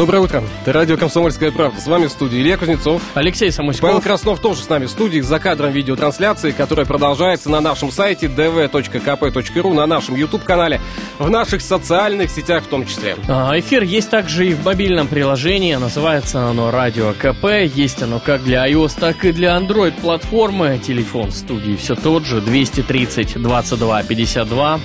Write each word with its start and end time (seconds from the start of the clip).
Доброе 0.00 0.20
утро. 0.20 0.42
Это 0.62 0.72
радио 0.72 0.96
«Комсомольская 0.96 1.50
правда». 1.50 1.78
С 1.78 1.86
вами 1.86 2.06
в 2.06 2.10
студии 2.10 2.40
Илья 2.40 2.56
Кузнецов. 2.56 3.02
Алексей 3.12 3.52
Самуськов. 3.52 3.82
Павел 3.82 4.00
Краснов 4.00 4.40
тоже 4.40 4.62
с 4.62 4.68
нами 4.70 4.86
в 4.86 4.90
студии 4.90 5.20
за 5.20 5.38
кадром 5.38 5.72
видеотрансляции, 5.72 6.52
которая 6.52 6.86
продолжается 6.86 7.50
на 7.50 7.60
нашем 7.60 7.92
сайте 7.92 8.24
dv.kp.ru, 8.24 9.74
на 9.74 9.84
нашем 9.84 10.14
YouTube-канале, 10.14 10.80
в 11.18 11.28
наших 11.28 11.60
социальных 11.60 12.30
сетях 12.30 12.64
в 12.64 12.68
том 12.68 12.86
числе. 12.86 13.14
А, 13.28 13.52
Эфир 13.58 13.82
есть 13.82 14.08
также 14.08 14.48
и 14.48 14.54
в 14.54 14.64
мобильном 14.64 15.06
приложении. 15.06 15.74
Называется 15.74 16.48
оно 16.48 16.70
«Радио 16.70 17.12
КП». 17.12 17.44
Есть 17.74 18.02
оно 18.02 18.20
как 18.20 18.42
для 18.42 18.66
iOS, 18.70 18.98
так 18.98 19.26
и 19.26 19.32
для 19.32 19.54
Android-платформы. 19.58 20.78
Телефон 20.78 21.30
студии 21.30 21.76
все 21.76 21.94
тот 21.94 22.24
же. 22.24 22.40
230 22.40 23.34
22 23.42 24.02
52. 24.04 24.80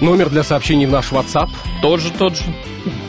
Номер 0.00 0.30
для 0.30 0.42
сообщений 0.42 0.86
в 0.86 0.90
наш 0.90 1.12
WhatsApp. 1.12 1.50
Тот 1.82 2.00
же, 2.00 2.10
тот 2.10 2.34
же. 2.34 2.44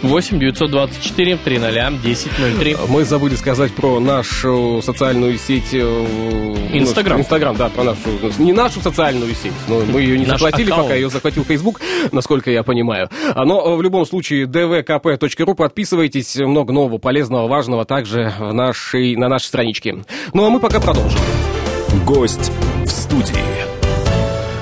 8 0.04 0.40
924 0.40 1.38
300 1.38 1.68
1003. 1.88 2.78
Мы 2.90 3.06
забыли 3.06 3.36
сказать 3.36 3.74
про 3.74 4.00
нашу 4.00 4.82
социальную 4.84 5.38
сеть... 5.38 5.74
э, 5.74 5.80
Инстаграм. 6.74 7.20
Инстаграм, 7.20 7.56
да, 7.56 7.70
про 7.70 7.84
нашу... 7.84 8.00
Не 8.40 8.54
нашу 8.54 8.82
социальную 8.82 9.34
сеть, 9.36 9.54
но 9.68 9.82
мы 9.82 10.02
ее 10.02 10.18
не 10.18 10.26
Наш 10.26 10.40
захватили, 10.40 10.68
аккаунт. 10.70 10.88
пока 10.88 10.96
ее 10.96 11.10
захватил 11.10 11.44
Facebook, 11.44 11.82
насколько 12.12 12.52
я 12.52 12.64
понимаю. 12.64 13.10
А, 13.36 13.46
Но 13.46 13.74
э, 13.74 13.76
в 13.76 13.82
любом 13.82 14.06
случае 14.06 14.46
dvkp.ru 14.46 15.56
подписывайтесь. 15.56 16.36
Много 16.38 16.74
нового, 16.74 16.98
полезного, 16.98 17.48
важного 17.48 17.86
также 17.86 18.34
в 18.40 18.54
нашей, 18.54 19.16
на 19.16 19.28
нашей 19.30 19.46
страничке. 19.46 19.98
Ну 20.34 20.46
а 20.46 20.50
мы 20.50 20.60
пока 20.60 20.80
продолжим. 20.80 21.20
Гость 22.06 22.52
в 22.86 22.90
студии. 22.90 23.87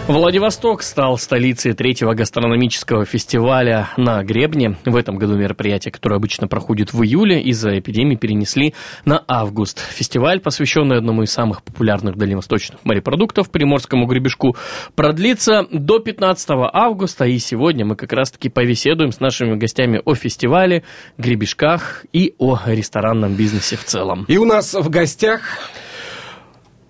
Владивосток 0.08 0.84
стал 0.84 1.18
столицей 1.18 1.74
третьего 1.74 2.14
гастрономического 2.14 3.06
фестиваля 3.06 3.90
на 3.98 4.24
Гребне. 4.24 4.78
В 4.86 4.96
этом 4.96 5.18
году 5.18 5.36
мероприятие, 5.36 5.92
которое 5.92 6.18
обычно 6.18 6.48
проходит 6.48 6.94
в 6.94 7.02
июле, 7.02 7.42
из-за 7.42 7.80
эпидемии 7.80 8.16
перенесли 8.16 8.76
на 9.04 9.24
август. 9.28 9.80
Фестиваль, 9.80 10.42
посвященный 10.42 10.98
одному 10.98 11.24
из 11.24 11.32
самых 11.32 11.64
популярных 11.64 12.18
дальневосточных 12.18 12.86
морепродуктов, 12.86 13.50
приморскому 13.50 14.06
гребешку, 14.06 14.56
продлится 14.94 15.66
до 15.72 15.98
15 15.98 16.50
августа. 16.72 17.26
И 17.26 17.40
сегодня 17.40 17.84
мы 17.84 17.96
как 17.96 18.14
раз-таки 18.14 18.50
повеседуем 18.50 19.12
с 19.12 19.20
нашими 19.20 19.56
гостями 19.56 20.04
о 20.06 20.14
фестивале, 20.14 20.84
гребешках 21.18 22.06
и 22.14 22.36
о 22.38 22.60
ресторанном 22.68 23.34
бизнесе 23.34 23.76
в 23.76 23.84
целом. 23.84 24.26
И 24.28 24.38
у 24.38 24.46
нас 24.46 24.76
в 24.76 24.88
гостях 24.88 25.42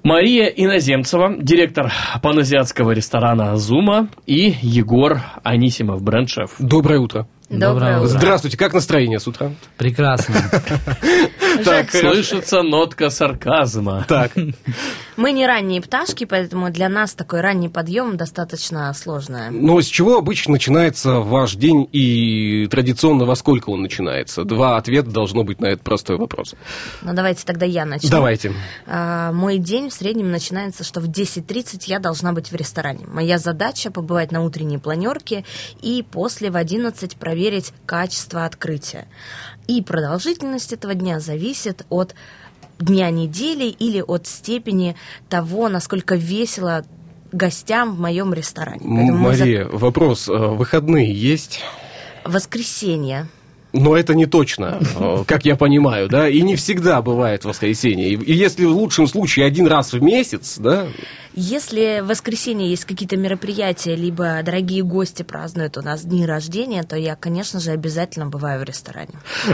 Мария 0.06 0.46
Иноземцева, 0.46 1.36
директор 1.40 1.92
паназиатского 2.22 2.92
ресторана 2.92 3.58
«Зума» 3.58 4.08
и 4.28 4.54
Егор 4.62 5.20
Анисимов, 5.42 6.04
бренд-шеф. 6.04 6.52
доброе 6.60 7.00
утро. 7.00 7.26
Доброе 7.50 7.98
утро. 7.98 8.10
Здравствуйте, 8.10 8.56
как 8.56 8.76
настроение 8.76 9.20
с 9.20 9.28
утра? 9.28 9.52
Прекрасно. 9.78 10.36
Так, 11.64 11.92
Слышится 11.92 12.62
нотка 12.62 13.10
сарказма. 13.10 14.06
Так, 14.08 14.32
Мы 15.18 15.32
не 15.32 15.48
ранние 15.48 15.82
пташки, 15.82 16.26
поэтому 16.26 16.70
для 16.72 16.90
нас 16.90 17.14
такой 17.14 17.42
ранний 17.42 17.70
подъем 17.70 18.18
достаточно 18.18 18.94
сложно. 18.94 19.50
но 19.52 19.82
с 19.82 19.86
чего 19.86 20.18
обычно 20.18 20.54
начинается 20.54 21.20
ваш 21.20 21.56
день 21.56 21.88
и 21.92 22.68
традиционно 22.70 23.26
во 23.26 23.36
сколько 23.36 23.70
он 23.70 23.82
начинается? 23.82 24.44
Два 24.44 24.78
ответа 24.78 25.10
должно 25.12 25.44
быть 25.44 25.60
на 25.62 25.68
этот 25.68 25.84
простой 25.84 26.18
вопрос. 26.18 26.56
Но 27.02 27.14
давайте 27.14 27.46
тогда 27.46 27.66
я 27.66 27.86
начну. 27.86 28.10
Давайте. 28.10 28.54
А, 28.88 29.32
мой 29.32 29.58
день 29.58 29.90
в 29.90 29.94
среднем 29.94 30.32
начинается, 30.32 30.84
что 30.84 31.00
в 31.00 31.10
10.30 31.10 31.84
я 31.86 32.00
должна 32.00 32.34
быть 32.34 32.52
в 32.52 32.56
ресторане. 32.56 33.06
Моя 33.08 33.38
задача 33.38 33.92
побывать 33.92 34.32
на 34.32 34.44
утренней 34.44 34.78
планерке 34.78 35.46
и 35.82 36.04
после 36.04 36.50
в 36.52 36.58
11 36.58 37.16
проверить 37.16 37.74
качество 37.86 38.46
открытия. 38.46 39.08
И 39.68 39.82
продолжительность 39.82 40.74
этого 40.74 40.94
дня 40.94 41.20
зависит 41.20 41.86
от 41.90 42.16
дня 42.80 43.10
недели 43.10 43.66
или 43.66 44.02
от 44.02 44.28
степени 44.28 44.96
того, 45.30 45.70
насколько 45.70 46.16
весело 46.16 46.86
гостям 47.32 47.96
в 47.96 48.00
моем 48.00 48.34
ресторане. 48.34 48.80
Поэтому 48.80 49.18
мы 49.18 49.30
Мария, 49.30 49.66
вопрос. 49.66 50.28
э, 50.30 50.34
Выходные 50.34 51.12
есть? 51.14 51.62
Воскресенье. 52.24 53.28
Но 53.74 53.96
это 53.98 54.14
не 54.16 54.26
точно, 54.26 54.80
э, 54.98 55.24
как 55.28 55.44
я 55.46 55.58
понимаю, 55.58 56.08
да, 56.08 56.30
и 56.30 56.42
не 56.42 56.56
всегда 56.56 57.02
бывает 57.02 57.44
воскресенье. 57.44 58.10
И 58.14 58.34
если 58.34 58.64
в 58.66 58.72
лучшем 58.72 59.06
случае 59.06 59.46
один 59.46 59.68
раз 59.68 59.92
в 59.92 60.02
месяц, 60.02 60.58
да, 60.58 60.88
Если 61.38 62.00
в 62.02 62.08
воскресенье 62.08 62.70
есть 62.70 62.86
какие-то 62.86 63.18
мероприятия, 63.18 63.94
либо 63.96 64.42
дорогие 64.42 64.84
гости 64.84 65.22
празднуют 65.24 65.78
у 65.78 65.82
нас 65.82 66.06
дни 66.06 66.26
рождения, 66.26 66.82
то 66.84 66.96
я, 66.96 67.18
конечно 67.18 67.60
же, 67.60 67.72
обязательно 67.72 68.28
бываю 68.28 68.62
в 68.62 68.64
ресторане. 68.64 69.10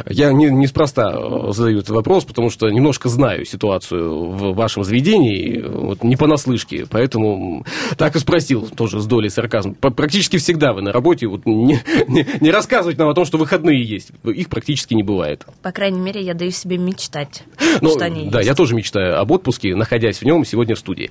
я 0.08 0.31
не, 0.31 0.52
неспроста 0.52 1.12
э, 1.12 1.52
задаю 1.53 1.80
этот 1.80 1.90
вопрос, 1.90 2.24
потому 2.25 2.52
что 2.52 2.69
немножко 2.69 3.09
знаю 3.09 3.46
ситуацию 3.46 4.30
в 4.30 4.53
вашем 4.53 4.84
заведении, 4.84 5.59
вот 5.59 6.03
не 6.03 6.16
понаслышке, 6.18 6.86
поэтому 6.88 7.66
так 7.98 8.16
и 8.16 8.19
спросил, 8.19 8.68
тоже 8.68 9.00
с 9.00 9.08
долей 9.08 9.30
сарказма. 9.30 9.74
Практически 9.74 10.38
всегда 10.38 10.74
вы 10.74 10.84
на 10.84 10.92
работе, 10.92 11.25
вот 11.25 11.48
не, 11.48 11.80
не, 12.08 12.28
не 12.40 12.52
рассказывать 12.52 13.00
нам 13.00 13.09
о 13.09 13.16
том, 13.16 13.25
что 13.25 13.40
выходные 13.40 13.84
есть, 13.84 14.12
их 14.24 14.50
практически 14.50 14.94
не 14.94 15.02
бывает. 15.03 15.48
По 15.63 15.72
крайней 15.72 16.00
мере, 16.00 16.22
я 16.22 16.36
даю 16.36 16.52
себе 16.52 16.78
мечтать, 16.78 17.44
Ну, 17.81 17.90
что 17.90 18.06
они 18.06 18.30
да, 18.30 18.40
есть. 18.40 18.50
я 18.50 18.53
тоже 18.53 18.75
мечтаю 18.75 19.19
об 19.19 19.31
отпуске, 19.31 19.75
находясь 19.75 20.19
в 20.19 20.25
нем 20.25 20.46
сегодня 20.46 20.75
в 20.75 20.80
студии. 20.80 21.09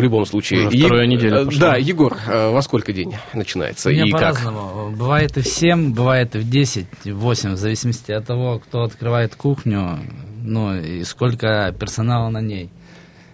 Э, 0.00 0.02
В 0.02 0.04
любом 0.04 0.26
случае. 0.26 0.68
Уже 0.68 0.78
вторая 0.78 1.06
неделя 1.06 1.42
э, 1.42 1.44
пошла. 1.44 1.60
Да, 1.60 1.76
Егор, 1.76 2.16
э, 2.26 2.50
во 2.50 2.62
сколько 2.62 2.92
день 2.92 3.14
начинается 3.34 3.88
У 3.88 3.92
меня 3.92 4.06
и 4.06 4.10
как? 4.10 4.20
по-разному. 4.20 4.90
Бывает 4.96 5.36
и 5.36 5.42
в 5.42 5.46
7, 5.46 5.92
бывает 5.92 6.34
и 6.36 6.38
в 6.38 6.48
10, 6.48 6.86
и 7.04 7.12
в 7.12 7.18
8, 7.18 7.52
в 7.52 7.56
зависимости 7.56 8.12
от 8.12 8.26
того, 8.26 8.58
кто 8.58 8.82
открывает 8.82 9.34
кухню, 9.34 9.98
ну 10.42 10.76
и 10.76 11.04
сколько 11.04 11.74
персонала 11.78 12.28
на 12.30 12.40
ней. 12.40 12.70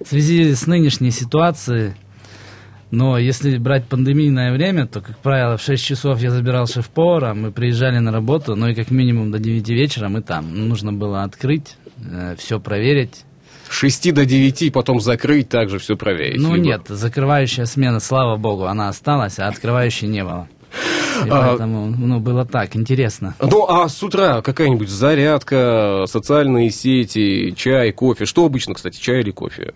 В 0.04 0.09
связи 0.09 0.54
с 0.54 0.66
нынешней 0.66 1.10
ситуацией, 1.10 1.93
но 2.91 3.19
если 3.19 3.56
брать 3.59 3.87
пандемийное 3.87 4.53
время, 4.53 4.87
то, 4.87 5.00
как 5.00 5.19
правило, 5.19 5.56
в 5.56 5.62
6 5.62 5.84
часов 5.84 6.21
я 6.21 6.31
забирал 6.31 6.66
шеф-повара, 6.66 7.34
мы 7.34 7.50
приезжали 7.50 7.98
на 7.98 8.12
работу, 8.12 8.54
ну 8.56 8.69
и 8.69 8.75
как 8.75 8.91
минимум 8.91 9.31
до 9.31 9.38
9 9.38 9.69
вечера 9.71 10.09
мы 10.09 10.22
там. 10.22 10.54
Ну, 10.54 10.66
Нужно 10.66 10.93
было 10.93 11.25
открыть, 11.25 11.77
все 12.37 12.60
проверить. 12.60 13.25
С 13.69 13.72
6 13.72 14.12
до 14.15 14.25
9, 14.25 14.72
потом 14.72 15.00
закрыть, 15.00 15.49
также 15.49 15.78
все 15.78 15.97
проверить. 15.97 16.41
Ну 16.41 16.54
Егор. 16.54 16.59
нет, 16.59 16.82
закрывающая 16.88 17.66
смена, 17.66 18.00
слава 18.00 18.37
богу, 18.37 18.65
она 18.66 18.88
осталась, 18.88 19.38
а 19.38 19.49
открывающей 19.49 20.09
не 20.09 20.22
было. 20.25 20.49
И 21.25 21.28
А- 21.31 21.49
поэтому, 21.49 21.87
ну, 21.87 22.21
было 22.21 22.44
так, 22.44 22.77
интересно. 22.77 23.34
Ну, 23.41 23.66
а 23.66 23.88
с 23.88 24.03
утра 24.03 24.43
какая-нибудь 24.43 24.88
зарядка, 24.91 26.04
социальные 26.06 26.71
сети, 26.71 27.54
чай, 27.56 27.93
кофе. 27.93 28.27
Что 28.27 28.44
обычно, 28.44 28.75
кстати, 28.75 29.00
чай 29.00 29.21
или 29.21 29.31
кофе? 29.31 29.72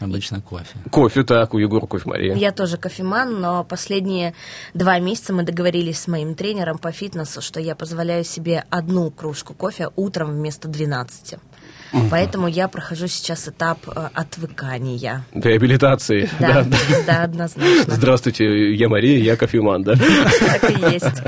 Обычно 0.00 0.40
кофе. 0.40 0.78
Кофе, 0.90 1.24
так, 1.24 1.52
у 1.52 1.58
Егора 1.58 1.84
кофе 1.84 2.08
Мария. 2.08 2.34
Я 2.34 2.52
тоже 2.52 2.78
кофеман, 2.78 3.38
но 3.38 3.64
последние 3.64 4.32
два 4.72 4.98
месяца 4.98 5.34
мы 5.34 5.42
договорились 5.42 5.98
с 6.00 6.08
моим 6.08 6.34
тренером 6.34 6.78
по 6.78 6.90
фитнесу, 6.90 7.42
что 7.42 7.60
я 7.60 7.74
позволяю 7.74 8.24
себе 8.24 8.64
одну 8.70 9.10
кружку 9.10 9.52
кофе 9.52 9.90
утром 9.96 10.30
вместо 10.30 10.68
12. 10.68 11.34
Поэтому 12.10 12.46
я 12.48 12.68
прохожу 12.68 13.06
сейчас 13.08 13.48
этап 13.48 13.78
э, 13.88 14.08
отвыкания. 14.14 15.24
Реабилитации. 15.32 16.28
Да, 16.38 16.64
да, 17.06 17.24
однозначно. 17.24 17.94
Здравствуйте, 17.94 18.74
я 18.74 18.88
Мария, 18.88 19.18
я 19.18 19.36
кофеман, 19.36 19.82
да? 19.82 19.94
Так 19.94 20.70
и 20.70 20.92
есть. 20.92 21.22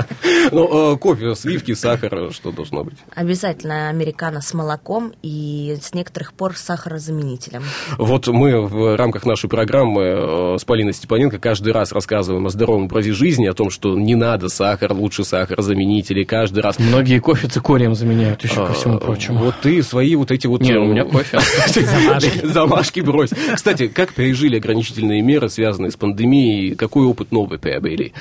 Ну, 0.51 0.93
э, 0.93 0.97
кофе, 0.97 1.35
сливки, 1.35 1.73
сахар, 1.73 2.31
что 2.31 2.51
должно 2.51 2.83
быть? 2.83 2.97
Обязательно 3.15 3.89
американо 3.89 4.41
с 4.41 4.53
молоком 4.53 5.13
и 5.21 5.77
с 5.81 5.93
некоторых 5.93 6.33
пор 6.33 6.55
с 6.55 6.61
сахарозаменителем. 6.61 7.63
Вот 7.97 8.27
мы 8.27 8.61
в 8.61 8.95
рамках 8.97 9.25
нашей 9.25 9.49
программы 9.49 10.01
э, 10.01 10.57
с 10.59 10.65
Полиной 10.65 10.93
Степаненко 10.93 11.39
каждый 11.39 11.73
раз 11.73 11.91
рассказываем 11.91 12.45
о 12.45 12.49
здоровом 12.49 12.85
образе 12.85 13.13
жизни, 13.13 13.47
о 13.47 13.53
том, 13.53 13.69
что 13.69 13.97
не 13.97 14.15
надо 14.15 14.49
сахар, 14.49 14.93
лучше 14.93 15.23
сахарозаменители, 15.23 16.23
каждый 16.23 16.59
раз. 16.59 16.79
Многие 16.79 17.19
кофе 17.19 17.47
цикорием 17.47 17.95
заменяют 17.95 18.43
еще 18.43 18.65
ко 18.65 18.73
всему 18.73 18.95
А, 18.95 18.99
прочему. 18.99 19.39
Вот 19.39 19.55
ты 19.61 19.81
свои 19.83 20.15
вот 20.15 20.31
эти 20.31 20.47
вот... 20.53 20.61
Не, 20.61 20.73
э, 20.73 20.77
у 20.77 20.85
меня 20.85 21.03
кофе. 21.03 21.39
Замашки. 21.67 22.39
Замашки 22.45 22.99
брось. 23.01 23.31
Кстати, 23.53 23.87
как 23.87 24.13
пережили 24.13 24.57
ограничительные 24.57 25.21
меры, 25.21 25.49
связанные 25.49 25.91
с 25.91 25.95
пандемией? 25.95 26.75
Какой 26.75 27.05
опыт 27.05 27.31
новый 27.31 27.59
приобрели, 27.59 28.13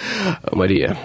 Мария? 0.50 0.96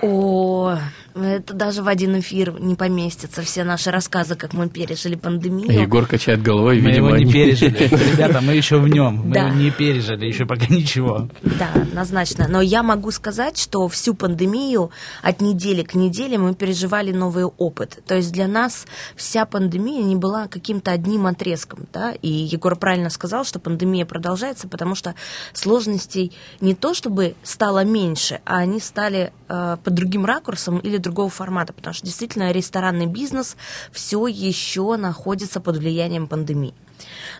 О, 0.00 0.78
Это 1.14 1.54
даже 1.54 1.82
в 1.82 1.88
один 1.88 2.18
эфир 2.20 2.58
не 2.60 2.74
поместится. 2.74 3.42
Все 3.42 3.64
наши 3.64 3.90
рассказы, 3.90 4.34
как 4.34 4.52
мы 4.54 4.68
пережили 4.68 5.14
пандемию. 5.14 5.82
Егор 5.82 6.06
качает 6.06 6.42
головой, 6.42 6.80
Мы 6.80 6.90
видимо, 6.90 7.08
его 7.08 7.16
не 7.18 7.32
пережили. 7.32 7.76
Ребята, 8.12 8.40
мы 8.40 8.54
еще 8.54 8.78
в 8.78 8.88
нем. 8.88 9.22
Мы 9.26 9.34
Да. 9.34 9.46
его 9.48 9.56
не 9.56 9.70
пережили, 9.70 10.26
еще 10.26 10.46
пока 10.46 10.66
ничего. 10.66 11.28
Да, 11.42 11.70
однозначно. 11.74 12.46
Но 12.48 12.60
я 12.60 12.82
могу 12.82 13.10
сказать, 13.10 13.58
что 13.58 13.86
всю 13.88 14.14
пандемию 14.14 14.90
от 15.22 15.40
недели 15.40 15.82
к 15.82 15.94
неделе 15.94 16.38
мы 16.38 16.54
переживали 16.54 17.12
новый 17.12 17.44
опыт. 17.44 18.02
То 18.06 18.14
есть 18.16 18.32
для 18.32 18.48
нас 18.48 18.86
вся 19.16 19.44
пандемия 19.44 20.02
не 20.02 20.16
была 20.16 20.46
каким-то 20.48 20.92
одним 20.92 21.26
отрезком. 21.26 21.86
Да? 21.92 22.12
И 22.22 22.28
Егор 22.28 22.76
правильно 22.76 23.10
сказал, 23.10 23.44
что 23.44 23.58
пандемия 23.58 24.06
продолжается, 24.06 24.68
потому 24.68 24.94
что 24.94 25.14
сложностей 25.52 26.32
не 26.60 26.74
то 26.74 26.94
чтобы 26.94 27.34
стало 27.42 27.84
меньше, 27.84 28.40
а 28.44 28.58
они 28.58 28.80
стали 28.80 29.32
э, 29.48 29.76
под 29.82 29.94
другим 29.94 30.24
ракурсом 30.24 30.78
или 30.78 30.98
другого 31.02 31.28
формата. 31.28 31.72
Потому 31.72 31.94
что 31.94 32.06
действительно 32.06 32.52
ресторанный 32.52 33.06
бизнес 33.06 33.56
все 33.90 34.26
еще 34.26 34.96
находится 34.96 35.60
под 35.60 35.76
влиянием 35.76 36.26
пандемии. 36.26 36.74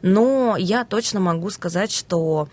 Но 0.03 0.57
я 0.59 0.85
точно 0.85 1.21
могу 1.21 1.51
сказать, 1.51 1.93
что 1.93 2.49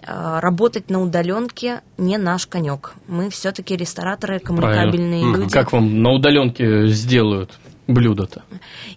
э, 0.00 0.38
работать 0.40 0.90
на 0.90 1.02
удаленке 1.02 1.82
не 1.98 2.18
наш 2.18 2.46
конек. 2.46 2.94
Мы 3.08 3.30
все-таки 3.30 3.76
рестораторы, 3.76 4.38
коммуникабельные 4.38 5.22
Правильно. 5.22 5.42
люди. 5.42 5.52
Как 5.52 5.72
вам 5.72 6.02
на 6.02 6.12
удаленке 6.12 6.86
сделают 6.88 7.58
блюдо-то? 7.86 8.42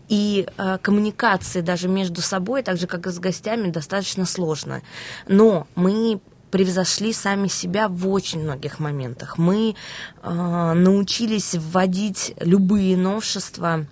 И 0.07 0.47
э, 0.57 0.77
коммуникации 0.81 1.61
даже 1.61 1.87
между 1.87 2.21
собой, 2.21 2.63
так 2.63 2.77
же 2.77 2.87
как 2.87 3.07
и 3.07 3.11
с 3.11 3.19
гостями, 3.19 3.71
достаточно 3.71 4.25
сложно. 4.25 4.81
Но 5.27 5.67
мы 5.75 6.19
превзошли 6.55 7.11
сами 7.11 7.49
себя 7.49 7.89
в 7.89 8.07
очень 8.07 8.41
многих 8.41 8.79
моментах. 8.79 9.37
Мы 9.37 9.75
э, 10.23 10.73
научились 10.73 11.53
вводить 11.53 12.33
любые 12.39 12.95
новшества 12.95 13.85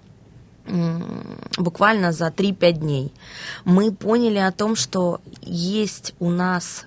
буквально 1.58 2.14
за 2.14 2.28
3-5 2.28 2.72
дней. 2.72 3.14
Мы 3.66 3.92
поняли 3.92 4.38
о 4.38 4.54
том, 4.54 4.78
что 4.78 5.20
есть 5.42 6.16
у 6.22 6.30
нас 6.30 6.86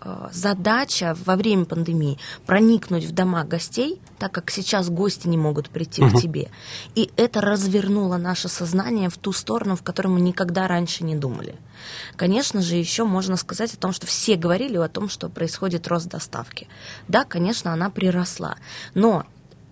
э, 0.00 0.28
задача 0.30 1.16
во 1.26 1.34
время 1.34 1.64
пандемии 1.64 2.16
проникнуть 2.46 3.04
в 3.04 3.12
дома 3.12 3.42
гостей, 3.42 4.00
так 4.20 4.32
как 4.32 4.50
сейчас 4.50 4.90
гости 4.90 5.26
не 5.26 5.38
могут 5.38 5.70
прийти 5.70 6.02
к 6.02 6.20
тебе. 6.20 6.50
И 6.94 7.10
это 7.16 7.40
развернуло 7.40 8.18
наше 8.18 8.48
сознание 8.48 9.08
в 9.08 9.16
ту 9.16 9.32
сторону, 9.32 9.76
в 9.76 9.82
которой 9.82 10.08
мы 10.08 10.20
никогда 10.20 10.68
раньше 10.68 11.04
не 11.04 11.16
думали. 11.16 11.56
Конечно 12.16 12.60
же, 12.60 12.76
еще 12.76 13.04
можно 13.04 13.36
сказать 13.36 13.72
о 13.72 13.78
том, 13.78 13.92
что 13.92 14.06
все 14.06 14.36
говорили 14.36 14.76
о 14.76 14.88
том, 14.88 15.08
что 15.08 15.30
происходит 15.30 15.88
рост 15.88 16.06
доставки. 16.06 16.68
Да, 17.08 17.24
конечно, 17.24 17.72
она 17.72 17.88
приросла. 17.88 18.56
Но 18.94 19.24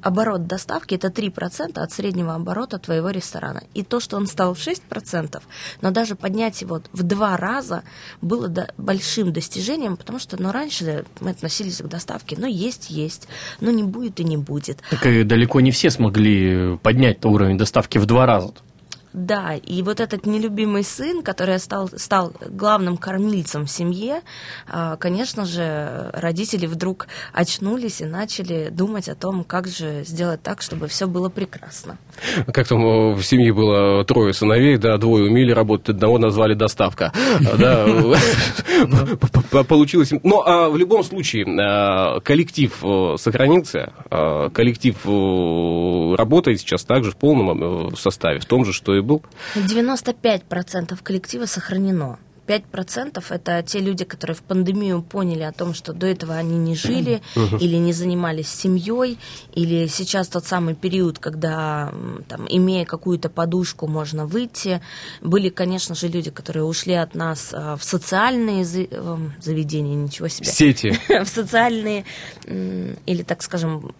оборот 0.08 0.46
доставки 0.46 0.94
это 0.94 1.08
3% 1.08 1.78
от 1.78 1.92
среднего 1.92 2.34
оборота 2.34 2.78
твоего 2.78 3.10
ресторана. 3.10 3.62
И 3.74 3.82
то, 3.82 4.00
что 4.00 4.16
он 4.16 4.26
стал 4.26 4.54
в 4.54 4.58
6%, 4.58 5.40
но 5.80 5.90
даже 5.90 6.16
поднять 6.16 6.60
его 6.60 6.82
в 6.92 7.02
два 7.02 7.36
раза 7.36 7.82
было 8.20 8.48
до- 8.48 8.72
большим 8.76 9.32
достижением, 9.32 9.96
потому 9.96 10.18
что 10.18 10.40
ну, 10.42 10.50
раньше 10.50 11.04
мы 11.20 11.30
относились 11.30 11.78
к 11.78 11.86
доставке, 11.86 12.36
ну 12.38 12.46
есть, 12.46 12.90
есть, 12.90 13.28
но 13.60 13.70
не 13.70 13.82
будет 13.82 14.18
и 14.20 14.24
не 14.24 14.36
будет. 14.36 14.82
Так 14.90 15.06
и 15.06 15.22
далеко 15.22 15.60
не 15.60 15.70
все 15.70 15.90
смогли 15.90 16.76
поднять 16.78 17.24
уровень 17.24 17.58
доставки 17.58 17.98
в 17.98 18.06
два 18.06 18.26
раза. 18.26 18.52
Да, 19.18 19.54
и 19.54 19.82
вот 19.82 19.98
этот 19.98 20.26
нелюбимый 20.26 20.84
сын, 20.84 21.22
который 21.22 21.58
стал, 21.58 21.90
стал 21.96 22.32
главным 22.48 22.96
кормильцем 22.96 23.66
в 23.66 23.70
семье, 23.70 24.22
а, 24.68 24.96
конечно 24.96 25.44
же, 25.44 26.10
родители 26.12 26.66
вдруг 26.66 27.08
очнулись 27.32 28.00
и 28.00 28.04
начали 28.04 28.68
думать 28.70 29.08
о 29.08 29.16
том, 29.16 29.42
как 29.42 29.66
же 29.66 30.04
сделать 30.04 30.40
так, 30.42 30.62
чтобы 30.62 30.86
все 30.86 31.08
было 31.08 31.30
прекрасно. 31.30 31.98
Как 32.52 32.68
там 32.68 32.84
э, 32.84 33.14
в 33.14 33.22
семье 33.24 33.52
было 33.52 34.04
трое 34.04 34.32
сыновей, 34.32 34.76
да, 34.76 34.96
двое 34.98 35.24
умели 35.24 35.50
работать, 35.50 35.88
одного 35.88 36.18
назвали 36.18 36.54
доставка. 36.54 37.12
А, 37.60 38.14
получилось. 39.68 40.12
Но 40.22 40.42
а, 40.46 40.68
в 40.68 40.76
любом 40.76 41.02
случае 41.02 41.44
коллектив 42.20 42.72
э, 42.84 43.16
сохранился, 43.18 43.92
коллектив 44.52 44.96
э, 45.04 46.14
работает 46.16 46.60
сейчас 46.60 46.84
также 46.84 47.10
в 47.10 47.16
полном 47.16 47.96
составе, 47.96 48.38
в 48.38 48.44
том 48.44 48.64
же, 48.64 48.72
что 48.72 48.94
и 48.94 49.07
был. 49.08 49.22
95% 49.56 50.98
коллектива 51.02 51.46
сохранено. 51.46 52.18
5% 52.48 53.22
это 53.28 53.62
те 53.62 53.78
люди, 53.80 54.04
которые 54.04 54.34
в 54.34 54.42
пандемию 54.42 55.02
поняли 55.02 55.42
о 55.42 55.52
том, 55.52 55.74
что 55.74 55.92
до 55.92 56.06
этого 56.06 56.34
они 56.34 56.56
не 56.56 56.74
жили 56.74 57.20
или 57.60 57.76
не 57.76 57.92
занимались 57.92 58.48
семьей, 58.48 59.18
или 59.54 59.86
сейчас 59.86 60.28
тот 60.28 60.46
самый 60.46 60.74
период, 60.74 61.18
когда, 61.18 61.92
там, 62.28 62.46
имея 62.48 62.86
какую-то 62.86 63.28
подушку, 63.28 63.86
можно 63.86 64.24
выйти. 64.24 64.80
Были, 65.20 65.50
конечно 65.50 65.94
же, 65.94 66.08
люди, 66.08 66.30
которые 66.30 66.64
ушли 66.64 66.94
от 66.94 67.14
нас 67.14 67.50
а, 67.52 67.76
в 67.76 67.84
социальные 67.84 68.64
эм, 68.90 69.34
заведения, 69.40 69.94
ничего 69.94 70.28
себе 70.28 70.46
Сети. 70.46 70.98
в 71.08 71.28
социальные 71.28 72.04
или, 72.46 73.22
так 73.22 73.42
скажем, 73.42 73.92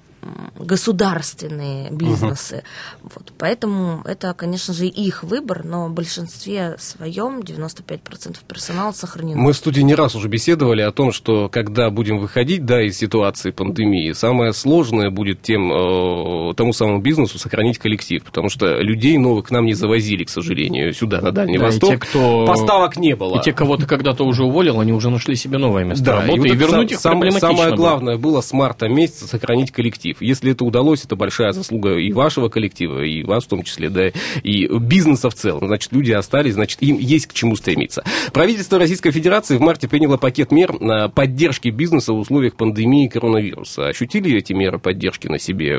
государственные 0.59 1.91
бизнесы. 1.91 2.63
Вот, 3.03 3.33
поэтому 3.39 4.03
это, 4.05 4.35
конечно 4.35 4.75
же, 4.75 4.87
их 4.87 5.23
выбор, 5.23 5.65
но 5.65 5.87
в 5.89 5.93
большинстве 5.93 6.77
своем 6.79 7.41
95% 7.41 8.37
персонала 8.47 8.93
сохранено. 8.93 9.41
Мы 9.41 9.53
в 9.53 9.57
студии 9.57 9.81
не 9.81 9.95
раз 9.95 10.15
уже 10.15 10.29
беседовали 10.29 10.83
о 10.83 10.93
том, 10.93 11.13
что 11.13 11.49
когда 11.49 11.91
будем 11.91 12.19
выходить 12.19 12.65
да, 12.65 12.83
из 12.83 12.97
ситуации 12.99 13.51
пандемии, 13.51 14.13
самое 14.13 14.53
сложное 14.53 15.11
будет 15.11 15.43
тем, 15.43 15.71
э, 15.73 16.55
тому 16.55 16.73
самому 16.73 17.01
бизнесу 17.01 17.39
сохранить 17.39 17.79
коллектив, 17.79 18.23
потому 18.25 18.49
что 18.49 18.81
людей 18.81 19.17
новых 19.19 19.47
к 19.49 19.51
нам 19.51 19.67
не 19.67 19.75
завозили, 19.75 20.25
к 20.25 20.31
сожалению, 20.31 20.93
сюда, 20.93 21.21
на 21.21 21.31
Дальний 21.33 21.59
Да, 21.59 21.65
и 21.65 21.67
Восток. 21.67 21.91
те, 21.91 21.97
кто- 21.99 22.47
Поставок 22.47 22.97
не 22.97 23.15
было. 23.15 23.39
И 23.39 23.43
те, 23.43 23.53
кого 23.53 23.77
ты 23.77 23.87
когда-то 23.87 24.25
уже 24.25 24.45
уволил, 24.45 24.81
они 24.81 24.93
уже 24.93 25.11
нашли 25.11 25.37
себе 25.37 25.59
новое 25.59 25.85
место 25.85 26.05
Да, 26.05 26.17
работы, 26.21 26.37
и, 26.37 26.39
вот 26.41 26.47
это 26.49 26.55
вернуть 26.57 26.89
сам- 26.91 26.95
их 26.97 27.01
сам- 27.01 27.13
проблематично 27.13 27.49
Самое 27.49 27.69
было. 27.71 27.77
главное 27.77 28.17
было 28.17 28.41
с 28.41 28.53
марта 28.53 28.89
месяца 28.89 29.27
сохранить 29.27 29.71
коллектив. 29.73 30.08
Если 30.21 30.53
это 30.53 30.65
удалось, 30.65 31.05
это 31.05 31.17
большая 31.17 31.53
заслуга 31.53 31.97
и 31.97 32.13
вашего 32.13 32.49
коллектива, 32.49 33.03
и 33.03 33.23
вас 33.23 33.45
в 33.45 33.49
том 33.49 33.63
числе, 33.63 33.89
да, 33.91 34.09
и 34.43 34.67
бизнеса 34.79 35.31
в 35.31 35.35
целом. 35.35 35.67
Значит, 35.67 35.93
люди 35.93 36.13
остались, 36.13 36.55
значит, 36.55 36.83
им 36.83 36.99
есть 36.99 37.27
к 37.27 37.33
чему 37.33 37.57
стремиться. 37.57 38.05
Правительство 38.33 38.79
Российской 38.79 39.11
Федерации 39.11 39.57
в 39.57 39.61
марте 39.61 39.89
приняло 39.89 40.17
пакет 40.17 40.53
мер 40.53 40.81
на 40.81 41.09
поддержки 41.09 41.69
бизнеса 41.69 42.13
в 42.13 42.19
условиях 42.19 42.57
пандемии 42.57 43.09
коронавируса. 43.09 43.89
Ощутили 43.89 44.37
эти 44.37 44.53
меры 44.53 44.79
поддержки 44.79 45.29
на 45.29 45.39
себе? 45.39 45.79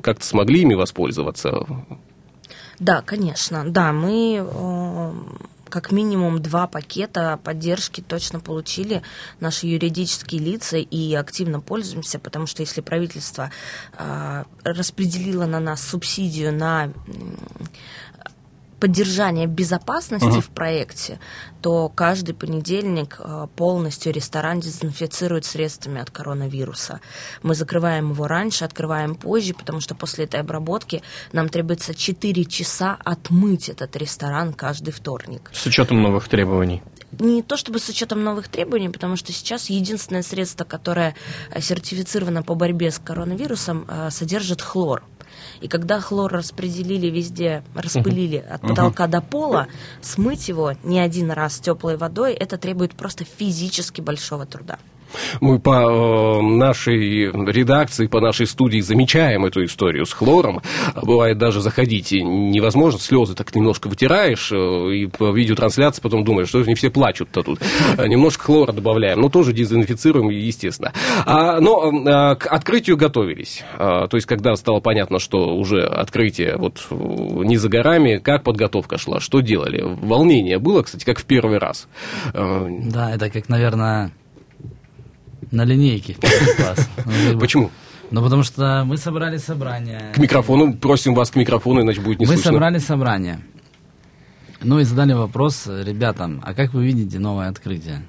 Как-то 0.00 0.24
смогли 0.24 0.62
ими 0.62 0.74
воспользоваться? 0.74 1.66
Да, 2.78 3.02
конечно. 3.02 3.64
Да, 3.66 3.92
мы 3.92 4.44
э, 4.46 5.12
как 5.68 5.92
минимум 5.92 6.40
два 6.40 6.66
пакета 6.66 7.38
поддержки 7.42 8.00
точно 8.00 8.40
получили 8.40 9.02
наши 9.40 9.66
юридические 9.66 10.40
лица 10.40 10.76
и 10.76 11.14
активно 11.14 11.60
пользуемся, 11.60 12.18
потому 12.18 12.46
что 12.46 12.62
если 12.62 12.80
правительство 12.80 13.50
э, 13.98 14.44
распределило 14.64 15.46
на 15.46 15.60
нас 15.60 15.82
субсидию 15.82 16.52
на 16.52 16.92
м, 18.76 18.80
поддержание 18.80 19.46
безопасности 19.46 20.40
в 20.40 20.48
проекте, 20.50 21.18
то 21.60 21.88
каждый 21.88 22.34
понедельник 22.34 23.16
э, 23.18 23.46
полностью 23.56 24.12
ресторан 24.12 24.60
дезинфицирует 24.60 25.44
средствами 25.44 26.00
от 26.00 26.10
коронавируса. 26.10 27.00
Мы 27.42 27.54
закрываем 27.54 28.12
его 28.12 28.26
раньше, 28.26 28.64
открываем 28.64 29.14
позже, 29.14 29.54
потому 29.54 29.80
что 29.80 29.94
после 29.94 30.24
этой 30.24 30.40
обработки 30.40 31.02
нам 31.32 31.48
требуется 31.48 31.94
4 31.94 32.44
часа 32.44 32.96
отмыть 33.04 33.68
этот 33.68 33.96
ресторан 33.96 34.52
каждый 34.52 34.92
вторник. 34.92 35.50
С 35.52 35.66
учетом 35.66 36.02
новых 36.02 36.28
требований. 36.28 36.82
Не 37.18 37.42
то 37.42 37.56
чтобы 37.56 37.78
с 37.78 37.88
учетом 37.88 38.22
новых 38.24 38.48
требований, 38.48 38.88
потому 38.88 39.16
что 39.16 39.32
сейчас 39.32 39.70
единственное 39.70 40.22
средство, 40.22 40.64
которое 40.64 41.14
э, 41.50 41.60
сертифицировано 41.60 42.42
по 42.42 42.54
борьбе 42.54 42.90
с 42.90 42.98
коронавирусом, 42.98 43.86
э, 43.88 44.10
содержит 44.10 44.60
хлор. 44.60 45.02
И 45.60 45.68
когда 45.68 46.00
хлор 46.00 46.32
распределили 46.32 47.08
везде, 47.08 47.62
распылили 47.74 48.36
от 48.36 48.62
потолка 48.62 49.06
до 49.06 49.20
пола, 49.20 49.68
смыть 50.00 50.48
его 50.48 50.72
не 50.82 51.00
один 51.00 51.30
раз 51.30 51.58
теплой 51.58 51.96
водой, 51.96 52.34
это 52.34 52.58
требует 52.58 52.94
просто 52.94 53.24
физически 53.24 54.00
большого 54.00 54.46
труда. 54.46 54.78
Мы 55.40 55.58
по 55.58 56.38
э, 56.38 56.42
нашей 56.42 57.30
редакции, 57.30 58.06
по 58.06 58.20
нашей 58.20 58.46
студии 58.46 58.80
замечаем 58.80 59.44
эту 59.44 59.64
историю 59.64 60.06
с 60.06 60.12
хлором. 60.12 60.60
Бывает 60.94 61.38
даже 61.38 61.60
заходить 61.60 62.12
невозможно, 62.12 63.00
слезы 63.00 63.34
так 63.34 63.54
немножко 63.54 63.88
вытираешь, 63.88 64.50
э, 64.52 64.56
и 64.94 65.06
по 65.06 65.30
видеотрансляции 65.30 66.02
потом 66.02 66.24
думаешь, 66.24 66.48
что 66.48 66.62
же 66.62 66.68
не 66.68 66.74
все 66.74 66.90
плачут-то 66.90 67.42
тут. 67.42 67.60
Э, 67.96 68.06
Немножко 68.06 68.44
хлора 68.44 68.72
добавляем, 68.72 69.20
ну 69.20 69.28
тоже 69.28 69.52
дезинфицируем, 69.52 70.28
естественно. 70.30 70.92
А, 71.24 71.60
но 71.60 71.90
э, 71.90 72.36
к 72.36 72.46
открытию 72.46 72.96
готовились. 72.96 73.64
А, 73.78 74.08
то 74.08 74.16
есть, 74.16 74.26
когда 74.26 74.54
стало 74.56 74.80
понятно, 74.80 75.18
что 75.18 75.56
уже 75.56 75.84
открытие 75.84 76.56
вот 76.56 76.86
не 76.90 77.56
за 77.56 77.68
горами, 77.68 78.18
как 78.18 78.42
подготовка 78.42 78.98
шла, 78.98 79.20
что 79.20 79.40
делали? 79.40 79.82
Волнение 79.82 80.58
было, 80.58 80.82
кстати, 80.82 81.04
как 81.04 81.18
в 81.18 81.24
первый 81.24 81.58
раз. 81.58 81.88
Да, 82.32 83.14
это 83.14 83.30
как, 83.30 83.48
наверное, 83.48 84.12
на 85.50 85.64
линейке 85.64 86.14
в 86.14 86.18
первый 86.20 86.54
класс. 86.56 86.88
Почему? 87.40 87.70
Ну, 88.10 88.22
потому 88.22 88.42
что 88.44 88.84
мы 88.84 88.96
собрали 88.98 89.36
собрание. 89.36 90.12
К 90.14 90.18
микрофону, 90.18 90.74
просим 90.74 91.14
вас 91.14 91.30
к 91.30 91.36
микрофону, 91.36 91.82
иначе 91.82 92.00
будет 92.00 92.20
не 92.20 92.26
Мы 92.26 92.34
слышно. 92.34 92.52
собрали 92.52 92.78
собрание. 92.78 93.40
Ну 94.62 94.78
и 94.80 94.84
задали 94.84 95.12
вопрос 95.12 95.66
ребятам, 95.66 96.40
а 96.44 96.54
как 96.54 96.72
вы 96.72 96.84
видите 96.86 97.18
новое 97.18 97.48
открытие? 97.48 98.02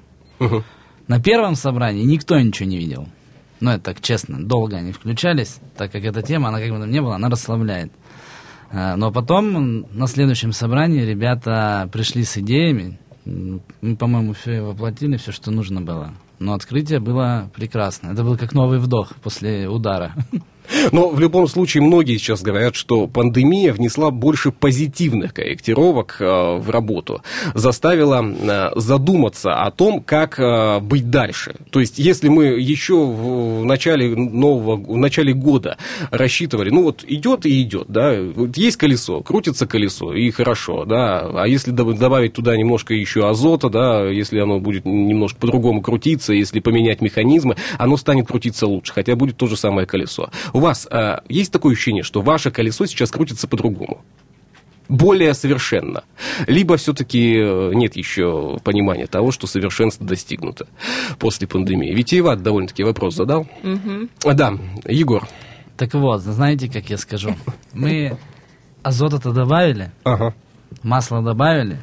На 1.08 1.20
первом 1.20 1.54
собрании 1.56 2.04
никто 2.04 2.38
ничего 2.38 2.68
не 2.68 2.78
видел. 2.78 3.08
Ну, 3.60 3.70
это 3.70 3.82
так 3.92 4.00
честно, 4.00 4.40
долго 4.40 4.76
они 4.76 4.92
включались, 4.92 5.58
так 5.76 5.90
как 5.90 6.04
эта 6.04 6.22
тема, 6.22 6.48
она 6.50 6.60
как 6.60 6.70
бы 6.70 6.78
там 6.78 6.90
не 6.90 7.02
была, 7.02 7.16
она 7.16 7.28
расслабляет. 7.28 7.90
А, 8.70 8.94
Но 8.96 9.10
потом 9.10 9.86
на 9.92 10.06
следующем 10.06 10.52
собрании 10.52 11.02
ребята 11.04 11.88
пришли 11.92 12.22
с 12.22 12.36
идеями. 12.38 12.98
Мы, 13.24 13.96
по-моему, 13.96 14.32
все 14.32 14.60
воплотили, 14.62 15.16
все, 15.16 15.32
что 15.32 15.50
нужно 15.50 15.80
было. 15.80 16.12
Но 16.38 16.54
открытие 16.54 17.00
было 17.00 17.50
прекрасно. 17.54 18.12
Это 18.12 18.22
был 18.22 18.36
как 18.36 18.52
новый 18.52 18.78
вдох 18.78 19.14
после 19.16 19.68
удара. 19.68 20.14
Но 20.92 21.08
в 21.08 21.20
любом 21.20 21.48
случае 21.48 21.82
многие 21.82 22.16
сейчас 22.18 22.42
говорят, 22.42 22.74
что 22.74 23.06
пандемия 23.06 23.72
внесла 23.72 24.10
больше 24.10 24.52
позитивных 24.52 25.34
корректировок 25.34 26.16
э, 26.20 26.24
в 26.58 26.70
работу, 26.70 27.22
заставила 27.54 28.24
э, 28.24 28.70
задуматься 28.76 29.54
о 29.54 29.70
том, 29.70 30.02
как 30.02 30.38
э, 30.38 30.80
быть 30.80 31.10
дальше. 31.10 31.54
То 31.70 31.80
есть, 31.80 31.98
если 31.98 32.28
мы 32.28 32.46
еще 32.46 33.04
в 33.06 33.64
начале 33.64 34.14
нового, 34.14 34.76
в 34.76 34.96
начале 34.96 35.32
года 35.32 35.76
рассчитывали, 36.10 36.70
ну 36.70 36.82
вот 36.82 37.04
идет 37.06 37.46
и 37.46 37.62
идет, 37.62 37.86
да, 37.88 38.16
вот 38.20 38.56
есть 38.56 38.76
колесо, 38.76 39.22
крутится 39.22 39.66
колесо 39.66 40.14
и 40.14 40.30
хорошо, 40.30 40.84
да, 40.84 41.20
а 41.20 41.46
если 41.46 41.72
доб- 41.72 41.98
добавить 41.98 42.32
туда 42.32 42.56
немножко 42.56 42.94
еще 42.94 43.28
азота, 43.28 43.68
да, 43.68 44.08
если 44.08 44.38
оно 44.38 44.60
будет 44.60 44.84
немножко 44.84 45.38
по-другому 45.38 45.82
крутиться, 45.82 46.32
если 46.32 46.60
поменять 46.60 47.00
механизмы, 47.00 47.56
оно 47.78 47.96
станет 47.96 48.26
крутиться 48.28 48.66
лучше, 48.66 48.92
хотя 48.92 49.16
будет 49.16 49.36
то 49.36 49.46
же 49.46 49.56
самое 49.56 49.86
колесо. 49.86 50.30
У 50.58 50.60
вас 50.60 50.88
э, 50.90 51.18
есть 51.28 51.52
такое 51.52 51.74
ощущение, 51.74 52.02
что 52.02 52.20
ваше 52.20 52.50
колесо 52.50 52.84
сейчас 52.86 53.12
крутится 53.12 53.46
по-другому? 53.46 54.00
более 54.88 55.34
совершенно. 55.34 56.02
Либо 56.48 56.76
все-таки 56.78 57.36
нет 57.74 57.94
еще 57.94 58.58
понимания 58.64 59.06
того, 59.06 59.30
что 59.30 59.46
совершенство 59.46 60.04
достигнуто 60.04 60.66
после 61.20 61.46
пандемии. 61.46 61.94
Витиеват 61.94 62.42
довольно-таки 62.42 62.82
вопрос 62.82 63.14
задал. 63.14 63.46
А, 64.24 64.32
Да, 64.32 64.54
Егор. 64.86 65.28
Так 65.76 65.94
вот, 65.94 66.22
знаете, 66.22 66.68
как 66.68 66.90
я 66.90 66.96
скажу? 66.98 67.36
Мы 67.72 68.16
азота-то 68.82 69.32
добавили, 69.32 69.92
Ага. 70.02 70.34
масло 70.82 71.22
добавили. 71.22 71.78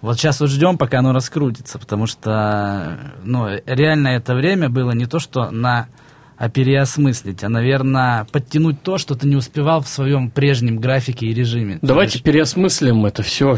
Вот 0.00 0.16
сейчас 0.16 0.40
вот 0.40 0.48
ждем, 0.50 0.78
пока 0.78 0.98
оно 0.98 1.12
раскрутится, 1.12 1.78
потому 1.78 2.06
что, 2.06 3.12
ну, 3.22 3.48
реально 3.66 4.08
это 4.08 4.34
время 4.34 4.68
было 4.68 4.90
не 4.92 5.04
то, 5.06 5.20
что 5.20 5.50
на 5.50 5.88
а 6.36 6.48
переосмыслить, 6.48 7.42
а, 7.44 7.48
наверное, 7.48 8.26
подтянуть 8.32 8.82
то, 8.82 8.98
что 8.98 9.14
ты 9.14 9.26
не 9.26 9.36
успевал 9.36 9.80
в 9.82 9.88
своем 9.88 10.30
прежнем 10.30 10.78
графике 10.78 11.26
и 11.26 11.34
режиме. 11.34 11.78
Давайте 11.82 12.14
есть- 12.14 12.24
переосмыслим 12.24 13.06
это 13.06 13.22
все. 13.22 13.56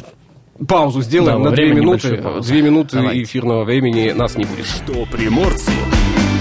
Паузу 0.68 1.02
сделаем 1.02 1.42
Да, 1.42 1.50
на 1.50 1.56
две 1.56 1.72
минуты. 1.74 2.22
Две 2.42 2.62
минуты 2.62 2.96
Давайте. 2.96 3.22
эфирного 3.24 3.64
времени 3.64 4.10
нас 4.12 4.36
не 4.36 4.44
будет. 4.44 4.64
Что 4.66 5.04
приморцу 5.06 5.70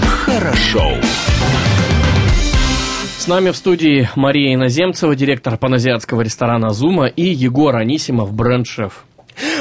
хорошо. 0.04 0.92
С 3.18 3.28
нами 3.28 3.50
в 3.50 3.56
студии 3.56 4.08
Мария 4.14 4.54
Иноземцева, 4.54 5.16
директор 5.16 5.58
паназиатского 5.58 6.20
ресторана 6.22 6.70
«Зума», 6.70 7.06
и 7.06 7.24
Егор 7.24 7.74
Анисимов, 7.76 8.32
бренд-шеф. 8.32 9.04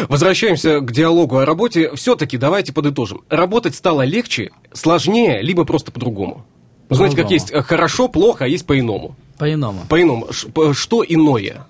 Возвращаемся 0.08 0.80
к 0.80 0.92
диалогу 0.92 1.38
о 1.40 1.46
работе. 1.46 1.92
Все-таки 1.96 2.38
давайте 2.38 2.72
подытожим. 2.74 3.22
Работать 3.30 3.76
стало 3.76 4.04
легче, 4.04 4.52
сложнее, 4.72 5.42
либо 5.42 5.66
просто 5.66 5.92
по-другому. 5.92 6.46
Вы 6.90 6.96
знаете, 6.96 7.18
как 7.18 7.32
есть 7.32 7.52
э, 7.52 7.62
хорошо, 7.62 8.08
плохо, 8.08 8.46
а 8.46 8.48
есть 8.48 8.66
по-иному. 8.66 9.16
По-иному. 9.38 9.82
По-иному. 9.90 10.28
Что 10.74 11.04
иное? 11.08 11.66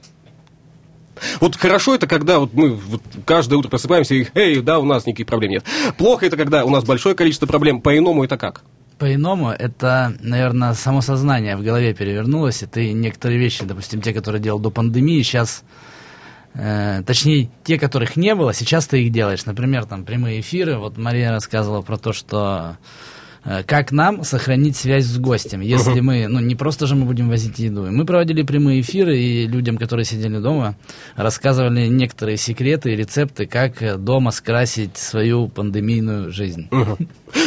Вот 1.39 1.55
хорошо 1.55 1.95
это 1.95 2.07
когда 2.07 2.39
вот 2.39 2.53
мы 2.53 2.71
вот 2.71 3.01
каждое 3.25 3.55
утро 3.55 3.69
просыпаемся 3.69 4.15
и, 4.15 4.27
эй, 4.33 4.61
да, 4.61 4.79
у 4.79 4.85
нас 4.85 5.05
никаких 5.05 5.27
проблем 5.27 5.51
нет. 5.51 5.63
Плохо 5.97 6.25
это 6.25 6.37
когда 6.37 6.65
у 6.65 6.69
нас 6.69 6.83
большое 6.83 7.15
количество 7.15 7.45
проблем. 7.45 7.81
По-иному 7.81 8.23
это 8.23 8.37
как? 8.37 8.63
По-иному, 8.97 9.49
это, 9.49 10.15
наверное, 10.21 10.73
само 10.73 11.01
сознание 11.01 11.57
в 11.57 11.63
голове 11.63 11.93
перевернулось, 11.93 12.63
и 12.63 12.65
ты 12.65 12.93
некоторые 12.93 13.39
вещи, 13.39 13.65
допустим, 13.65 14.01
те, 14.01 14.13
которые 14.13 14.41
делал 14.41 14.59
до 14.59 14.69
пандемии, 14.69 15.21
сейчас, 15.21 15.63
э, 16.53 17.03
точнее, 17.05 17.49
те, 17.65 17.77
которых 17.77 18.15
не 18.15 18.33
было, 18.35 18.53
сейчас 18.53 18.87
ты 18.87 19.03
их 19.03 19.11
делаешь. 19.11 19.45
Например, 19.45 19.85
там 19.85 20.05
прямые 20.05 20.39
эфиры. 20.39 20.77
Вот 20.77 20.97
Мария 20.97 21.31
рассказывала 21.31 21.81
про 21.81 21.97
то, 21.97 22.13
что 22.13 22.77
как 23.67 23.91
нам 23.91 24.23
сохранить 24.23 24.75
связь 24.75 25.05
с 25.05 25.17
гостем, 25.17 25.61
если 25.61 25.99
мы, 25.99 26.27
ну, 26.27 26.39
не 26.39 26.55
просто 26.55 26.87
же 26.87 26.95
мы 26.95 27.05
будем 27.05 27.29
возить 27.29 27.59
еду. 27.59 27.83
Мы 27.91 28.05
проводили 28.05 28.43
прямые 28.43 28.81
эфиры, 28.81 29.17
и 29.17 29.47
людям, 29.47 29.77
которые 29.77 30.05
сидели 30.05 30.39
дома, 30.39 30.75
рассказывали 31.15 31.87
некоторые 31.87 32.37
секреты 32.37 32.93
и 32.93 32.95
рецепты, 32.95 33.45
как 33.45 33.81
э, 33.81 33.97
дома 33.97 34.31
скрасить 34.31 34.97
свою 34.97 35.47
пандемийную 35.47 36.31
жизнь. 36.31 36.67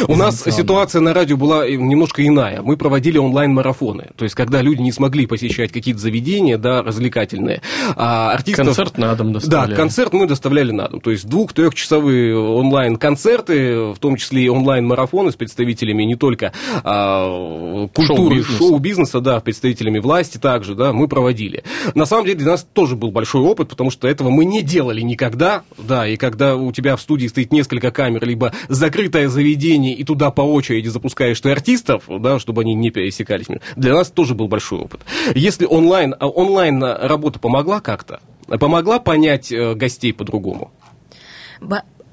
У 0.07 0.15
нас 0.15 0.43
ситуация 0.43 1.01
на 1.01 1.13
радио 1.13 1.37
была 1.37 1.67
немножко 1.67 2.25
иная. 2.25 2.61
Мы 2.61 2.77
проводили 2.77 3.17
онлайн-марафоны. 3.17 4.09
То 4.15 4.23
есть, 4.23 4.35
когда 4.35 4.61
люди 4.61 4.81
не 4.81 4.91
смогли 4.91 5.25
посещать 5.25 5.71
какие-то 5.71 5.99
заведения, 5.99 6.57
да, 6.57 6.81
развлекательные, 6.83 7.61
а 7.95 8.31
артистов... 8.31 8.67
Концерт 8.67 8.97
на 8.97 9.15
дом 9.15 9.33
Да, 9.33 9.39
доставляли. 9.39 9.75
концерт 9.75 10.13
мы 10.13 10.27
доставляли 10.27 10.71
на 10.71 10.87
дом. 10.87 11.01
То 11.01 11.11
есть 11.11 11.27
двух-трехчасовые 11.27 12.37
онлайн-концерты, 12.37 13.93
в 13.93 13.97
том 13.99 14.15
числе 14.15 14.43
и 14.43 14.49
онлайн-марафоны 14.49 15.31
с 15.31 15.35
представителями 15.35 16.03
не 16.03 16.15
только 16.15 16.53
а, 16.83 17.87
культуры, 17.93 18.35
Шоу-бизнеса. 18.43 18.57
шоу-бизнеса, 18.57 19.19
да, 19.21 19.39
представителями 19.39 19.99
власти 19.99 20.37
также, 20.37 20.75
да, 20.75 20.93
мы 20.93 21.07
проводили. 21.07 21.63
На 21.95 22.05
самом 22.05 22.25
деле 22.25 22.37
для 22.39 22.51
нас 22.51 22.65
тоже 22.73 22.95
был 22.95 23.11
большой 23.11 23.41
опыт, 23.41 23.69
потому 23.69 23.91
что 23.91 24.07
этого 24.07 24.29
мы 24.29 24.45
не 24.45 24.61
делали 24.61 25.01
никогда, 25.01 25.63
да, 25.77 26.07
и 26.07 26.17
когда 26.17 26.55
у 26.55 26.71
тебя 26.71 26.95
в 26.95 27.01
студии 27.01 27.27
стоит 27.27 27.51
несколько 27.53 27.91
камер, 27.91 28.25
либо 28.25 28.53
закрытое 28.67 29.29
заведение, 29.29 29.78
и 29.87 30.03
туда 30.03 30.31
по 30.31 30.41
очереди 30.41 30.87
запускаешь 30.87 31.39
ты 31.39 31.51
артистов, 31.51 32.03
да, 32.07 32.39
чтобы 32.39 32.61
они 32.61 32.75
не 32.75 32.91
пересекались, 32.91 33.47
для 33.75 33.93
нас 33.93 34.09
тоже 34.09 34.35
был 34.35 34.47
большой 34.47 34.79
опыт. 34.79 35.01
Если 35.35 35.65
онлайн, 35.65 36.15
а 36.19 36.27
онлайн 36.27 36.83
работа 36.83 37.39
помогла 37.39 37.79
как-то, 37.79 38.19
помогла 38.47 38.99
понять 38.99 39.51
э, 39.51 39.73
гостей 39.75 40.13
по-другому? 40.13 40.71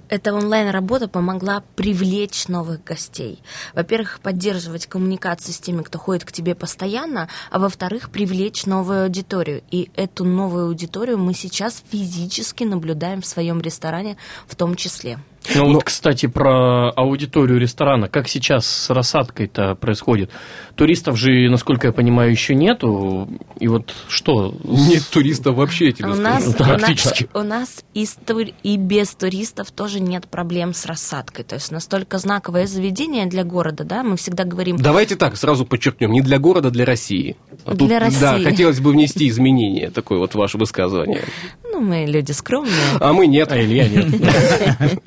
Эта 0.09 0.33
онлайн-работа 0.33 1.09
помогла 1.09 1.65
привлечь 1.75 2.47
новых 2.47 2.85
гостей. 2.85 3.43
Во-первых, 3.75 4.21
поддерживать 4.23 4.87
коммуникации 4.87 5.51
с 5.51 5.59
теми, 5.59 5.83
кто 5.83 5.99
ходит 5.99 6.25
к 6.25 6.31
тебе 6.31 6.55
постоянно, 6.55 7.29
а 7.51 7.59
во-вторых, 7.59 8.11
привлечь 8.11 8.67
новую 8.67 9.05
аудиторию. 9.05 9.63
И 9.73 9.91
эту 9.97 10.25
новую 10.25 10.67
аудиторию 10.67 11.19
мы 11.19 11.35
сейчас 11.35 11.83
физически 11.91 12.63
наблюдаем 12.63 13.21
в 13.21 13.27
своем 13.27 13.61
ресторане 13.61 14.17
в 14.47 14.55
том 14.55 14.77
числе. 14.77 15.19
Ну 15.55 15.67
Но- 15.69 15.75
вот, 15.75 15.85
кстати, 15.85 16.27
про 16.27 16.91
аудиторию 16.91 17.59
ресторана. 17.59 18.09
Как 18.09 18.29
сейчас 18.29 18.67
с 18.67 18.91
рассадкой-то 18.91 19.75
происходит? 19.77 20.31
Туристов 20.75 21.17
же, 21.17 21.49
насколько 21.49 21.87
я 21.87 21.93
понимаю, 21.93 22.31
еще 22.31 22.55
нету. 22.55 23.29
И 23.59 23.69
вот 23.69 23.95
что? 24.09 24.55
Нет 24.65 25.03
туристов 25.11 25.57
вообще, 25.57 25.87
я 25.87 25.93
тебе 25.93 26.09
у 26.09 26.15
скажу. 26.15 26.23
нас, 26.23 26.55
Да, 26.55 26.65
у 26.65 26.69
нас- 26.69 26.81
практически. 26.83 27.29
у 27.35 27.43
нас 27.43 27.85
и, 27.95 28.07
тур- 28.27 28.53
и 28.63 28.77
без 28.77 29.15
туристов 29.15 29.71
тоже 29.71 30.01
нет 30.01 30.27
проблем 30.29 30.75
с 30.75 30.85
рассадкой. 30.87 31.45
То 31.45 31.55
есть 31.55 31.71
настолько 31.71 32.19
знаковое 32.19 32.67
заведение 32.67 33.27
для 33.27 33.45
города, 33.45 33.85
да, 33.85 34.03
мы 34.03 34.17
всегда 34.17 34.45
говорим, 34.45 34.77
Давайте 34.77 35.17
так, 35.17 35.37
сразу 35.37 35.65
подчеркнем, 35.65 36.13
не 36.13 36.21
для 36.21 36.39
города, 36.39 36.71
для 36.71 36.85
России. 36.85 37.37
А 37.65 37.75
Для 37.75 37.89
Да, 37.89 38.01
России. 38.01 38.45
хотелось 38.45 38.81
бы 38.81 38.91
внести 38.91 39.29
изменения, 39.29 39.91
такое 39.91 40.19
вот 40.19 40.35
ваше 40.35 40.59
высказывание. 40.59 41.25
ну, 41.65 41.81
мы 41.81 42.05
люди 42.07 42.33
скромные. 42.33 42.73
А 43.01 43.13
мы 43.13 43.27
нет. 43.27 43.51
А 43.53 43.59
Илья 43.63 43.89
нет. 43.89 44.07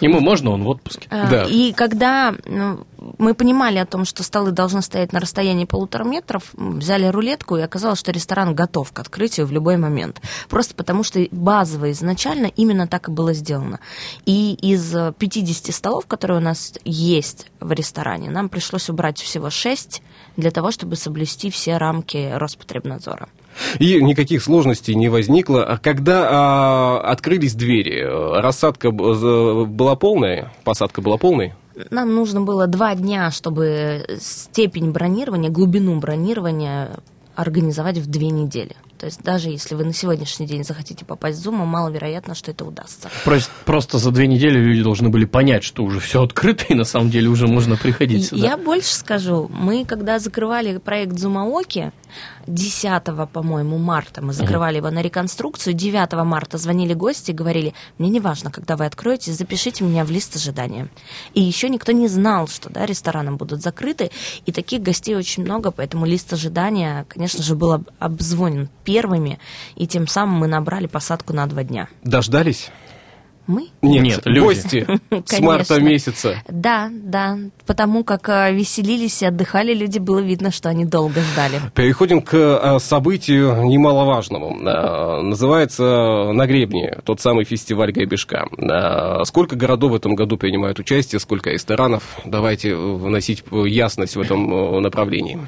Ему 0.00 0.20
можно, 0.20 0.50
он 0.50 0.64
в 0.64 0.68
отпуске. 0.68 1.08
А, 1.10 1.28
Да. 1.28 1.44
И 1.44 1.72
когда 1.72 2.34
ну, 2.44 2.86
мы 3.18 3.34
понимали 3.34 3.78
о 3.78 3.86
том, 3.86 4.04
что 4.04 4.22
столы 4.22 4.50
должны 4.50 4.82
стоять 4.82 5.12
на 5.12 5.20
расстоянии 5.20 5.64
полутора 5.64 6.04
метров, 6.04 6.50
взяли 6.54 7.06
рулетку, 7.06 7.56
и 7.56 7.60
оказалось, 7.60 7.98
что 7.98 8.12
ресторан 8.12 8.54
готов 8.54 8.92
к 8.92 8.98
открытию 8.98 9.46
в 9.46 9.52
любой 9.52 9.76
момент. 9.76 10.20
Просто 10.48 10.74
потому, 10.74 11.02
что 11.02 11.26
базово 11.30 11.90
изначально 11.92 12.46
именно 12.46 12.86
так 12.86 13.08
и 13.08 13.12
было 13.12 13.32
сделано. 13.32 13.80
И 14.24 14.54
из 14.54 14.94
э, 14.94 15.12
50 15.18 15.74
столов, 15.74 16.06
которые 16.06 16.38
у 16.38 16.42
нас 16.42 16.74
есть 16.84 17.46
в 17.60 17.72
ресторане, 17.72 18.30
нам 18.30 18.48
пришлось 18.48 18.88
убрать 18.88 19.20
всего 19.20 19.50
6 19.50 20.02
для 20.36 20.50
того, 20.50 20.70
чтобы 20.70 20.96
соблюсти 20.96 21.50
все 21.50 21.76
рамки 21.76 22.30
Роспотребнадзора. 22.34 23.28
И 23.78 24.00
никаких 24.02 24.42
сложностей 24.42 24.94
не 24.94 25.08
возникло. 25.08 25.64
А 25.64 25.78
когда 25.78 26.28
а, 26.28 27.00
открылись 27.00 27.54
двери, 27.54 28.02
э, 28.02 28.40
рассадка 28.40 28.90
была 28.90 29.96
полная, 29.96 30.52
посадка 30.64 31.00
была 31.00 31.16
полной? 31.16 31.54
Нам 31.90 32.14
нужно 32.14 32.40
было 32.40 32.66
два 32.66 32.94
дня, 32.94 33.30
чтобы 33.30 34.04
степень 34.20 34.90
бронирования, 34.90 35.50
глубину 35.50 35.98
бронирования 36.00 36.98
организовать 37.36 37.98
в 37.98 38.10
две 38.10 38.30
недели. 38.30 38.74
То 38.98 39.06
есть 39.06 39.22
даже 39.22 39.48
если 39.48 39.74
вы 39.74 39.84
на 39.84 39.92
сегодняшний 39.92 40.46
день 40.46 40.64
захотите 40.64 41.04
попасть 41.04 41.40
в 41.44 41.48
Zoom, 41.48 41.64
маловероятно, 41.64 42.34
что 42.34 42.50
это 42.50 42.64
удастся. 42.64 43.08
Просто, 43.24 43.50
просто 43.64 43.98
за 43.98 44.10
две 44.10 44.26
недели 44.26 44.58
люди 44.58 44.82
должны 44.82 45.08
были 45.08 45.24
понять, 45.24 45.62
что 45.62 45.84
уже 45.84 46.00
все 46.00 46.22
открыто, 46.22 46.64
и 46.68 46.74
на 46.74 46.84
самом 46.84 47.10
деле 47.10 47.28
уже 47.28 47.46
можно 47.46 47.76
приходить 47.76 48.26
сюда. 48.26 48.46
Я 48.46 48.56
больше 48.56 48.92
скажу. 48.94 49.48
Мы, 49.52 49.84
когда 49.84 50.18
закрывали 50.18 50.78
проект 50.78 51.18
Зумаоки, 51.18 51.92
10, 52.46 53.02
по-моему, 53.32 53.78
марта 53.78 54.22
мы 54.22 54.32
закрывали 54.32 54.78
его 54.78 54.90
на 54.90 55.02
реконструкцию, 55.02 55.74
9 55.74 56.12
марта 56.24 56.58
звонили 56.58 56.94
гости 56.94 57.30
и 57.30 57.34
говорили, 57.34 57.74
мне 57.98 58.08
не 58.08 58.20
важно, 58.20 58.50
когда 58.50 58.76
вы 58.76 58.86
откроете, 58.86 59.32
запишите 59.32 59.84
меня 59.84 60.04
в 60.04 60.10
лист 60.10 60.34
ожидания. 60.36 60.88
И 61.34 61.42
еще 61.42 61.68
никто 61.68 61.92
не 61.92 62.08
знал, 62.08 62.48
что 62.48 62.70
да, 62.70 62.86
рестораны 62.86 63.32
будут 63.32 63.62
закрыты, 63.62 64.10
и 64.46 64.52
таких 64.52 64.82
гостей 64.82 65.14
очень 65.14 65.44
много, 65.44 65.70
поэтому 65.70 66.06
лист 66.06 66.32
ожидания, 66.32 67.04
конечно 67.08 67.42
же, 67.42 67.54
был 67.54 67.72
об- 67.72 67.88
обзвонен 67.98 68.68
первыми, 68.88 69.38
и 69.76 69.86
тем 69.86 70.06
самым 70.06 70.38
мы 70.40 70.46
набрали 70.46 70.86
посадку 70.86 71.34
на 71.34 71.46
два 71.46 71.62
дня. 71.62 71.88
Дождались? 72.04 72.70
Мы? 73.46 73.68
Нет, 73.82 74.02
Нет, 74.02 74.22
люди. 74.24 74.38
гости 74.40 74.86
с 75.26 75.40
марта 75.40 75.78
месяца. 75.80 76.42
Да, 76.48 76.90
да, 76.90 77.38
потому 77.66 78.02
как 78.04 78.28
э, 78.30 78.54
веселились 78.54 79.22
и 79.22 79.26
отдыхали 79.26 79.74
люди, 79.74 79.98
было 79.98 80.20
видно, 80.20 80.50
что 80.50 80.70
они 80.70 80.86
долго 80.86 81.20
ждали. 81.20 81.60
Переходим 81.74 82.22
к 82.22 82.34
э, 82.34 82.78
событию 82.78 83.62
немаловажному. 83.64 84.56
Э, 84.66 85.20
Называется 85.20 86.30
«На 86.32 86.46
гребне», 86.46 86.98
тот 87.04 87.20
самый 87.20 87.44
фестиваль 87.44 87.90
гребешка. 87.92 88.46
Сколько 89.24 89.56
городов 89.56 89.92
в 89.92 89.94
этом 89.96 90.14
году 90.14 90.38
принимают 90.38 90.78
участие, 90.78 91.18
сколько 91.20 91.50
ресторанов? 91.50 92.02
Давайте 92.24 92.74
вносить 92.74 93.44
ясность 93.50 94.16
в 94.16 94.20
этом 94.20 94.80
направлении. 94.82 95.38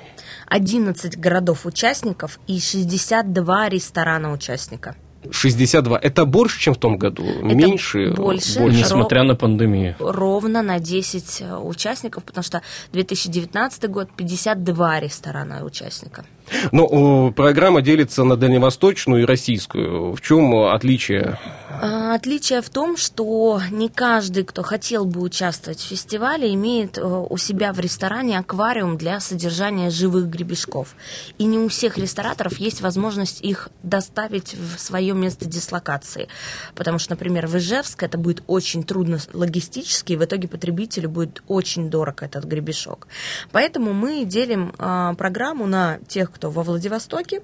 11 0.51 1.17
городов-участников 1.17 2.39
и 2.49 2.61
62 2.61 3.69
ресторана-участника. 3.69 4.97
62. 5.31 5.99
Это 5.99 6.25
больше, 6.25 6.59
чем 6.59 6.75
в 6.75 6.79
том 6.79 6.97
году? 6.97 7.25
Меньше? 7.43 8.13
больше. 8.17 8.61
Несмотря 8.61 9.23
на 9.23 9.37
пандемию. 9.37 9.95
Ровно 9.99 10.63
на 10.63 10.81
10 10.81 11.43
э, 11.43 11.57
участников, 11.57 12.25
потому 12.25 12.43
что 12.43 12.63
2019 12.93 13.91
год 13.91 14.09
52 14.17 15.01
ресторана-участника. 15.01 16.25
Но 16.73 16.87
о, 16.87 17.31
программа 17.33 17.83
делится 17.83 18.25
на 18.25 18.37
дальневосточную 18.37 19.23
и 19.23 19.27
российскую. 19.27 20.15
В 20.15 20.21
чем 20.21 20.55
отличие? 20.55 21.39
А, 21.83 22.15
Отличие 22.15 22.61
в 22.61 22.69
том, 22.69 22.99
что 22.99 23.61
не 23.71 23.89
каждый, 23.89 24.45
кто 24.45 24.63
хотел 24.63 25.07
бы 25.07 25.23
участвовать 25.23 25.81
в 25.81 25.87
фестивале, 25.87 26.53
имеет 26.53 26.99
э, 26.99 27.03
у 27.03 27.37
себя 27.39 27.73
в 27.73 27.81
ресторане 27.81 28.39
аквариум 28.39 28.99
для 28.99 29.21
содержания 29.21 29.89
живых 29.89 30.27
гребешков. 30.27 30.95
И 31.39 31.45
не 31.45 31.59
у 31.59 31.69
всех 31.69 31.97
рестораторов 31.97 32.59
есть 32.59 32.83
возможность 32.83 33.41
их 33.41 33.71
доставить 33.83 34.55
в 34.55 34.79
свое 34.79 35.15
место 35.15 35.47
дислокации. 35.47 36.29
Потому 36.75 36.99
что, 36.99 37.13
например, 37.13 37.47
в 37.47 37.57
Ижевск 37.57 38.03
это 38.03 38.19
будет 38.19 38.43
очень 38.47 38.83
трудно 38.83 39.19
логистически, 39.33 40.13
и 40.13 40.17
в 40.17 40.25
итоге 40.25 40.47
потребителю 40.47 41.09
будет 41.09 41.43
очень 41.49 41.89
дорог 41.89 42.23
этот 42.23 42.45
гребешок. 42.45 43.09
Поэтому 43.51 43.95
мы 43.95 44.27
делим 44.27 44.75
а, 44.77 45.15
программу 45.15 45.67
на 45.67 45.99
тех, 46.07 46.31
кто 46.31 46.51
во 46.51 46.63
Владивостоке, 46.63 47.41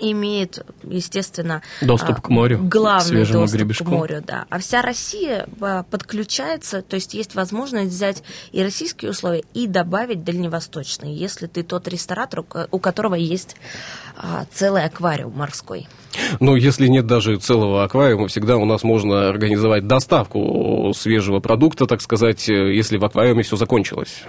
имеет, 0.00 0.64
естественно, 0.82 1.62
Доступ 1.80 2.18
а, 2.18 2.20
к 2.20 2.28
морю, 2.28 2.58
к 2.58 2.68
главный 2.68 3.08
свежему 3.08 3.42
доступ 3.42 3.58
гребешку. 3.58 3.84
к 3.84 3.88
морю, 3.88 4.22
да. 4.26 4.46
А 4.50 4.58
вся 4.58 4.82
Россия 4.82 5.46
а, 5.60 5.84
подключается, 5.84 6.82
то 6.82 6.96
есть 6.96 7.14
есть 7.14 7.34
возможность 7.34 7.92
взять 7.92 8.22
и 8.52 8.62
российские 8.62 9.10
условия 9.10 9.44
и 9.54 9.66
добавить 9.66 10.24
дальневосточные, 10.24 11.14
если 11.14 11.46
ты 11.46 11.62
тот 11.62 11.88
ресторатор, 11.88 12.44
у 12.70 12.78
которого 12.78 13.14
есть 13.14 13.56
а, 14.16 14.44
целый 14.52 14.84
аквариум 14.84 15.36
морской. 15.36 15.88
Ну, 16.40 16.56
если 16.56 16.88
нет 16.88 17.06
даже 17.06 17.36
целого 17.36 17.84
аквариума, 17.84 18.28
всегда 18.28 18.56
у 18.56 18.64
нас 18.64 18.82
можно 18.82 19.28
организовать 19.28 19.86
доставку 19.86 20.92
свежего 20.94 21.40
продукта, 21.40 21.86
так 21.86 22.00
сказать, 22.00 22.48
э, 22.48 22.74
если 22.74 22.96
в 22.98 23.04
аквариуме 23.04 23.42
все 23.42 23.56
закончилось. 23.56 24.22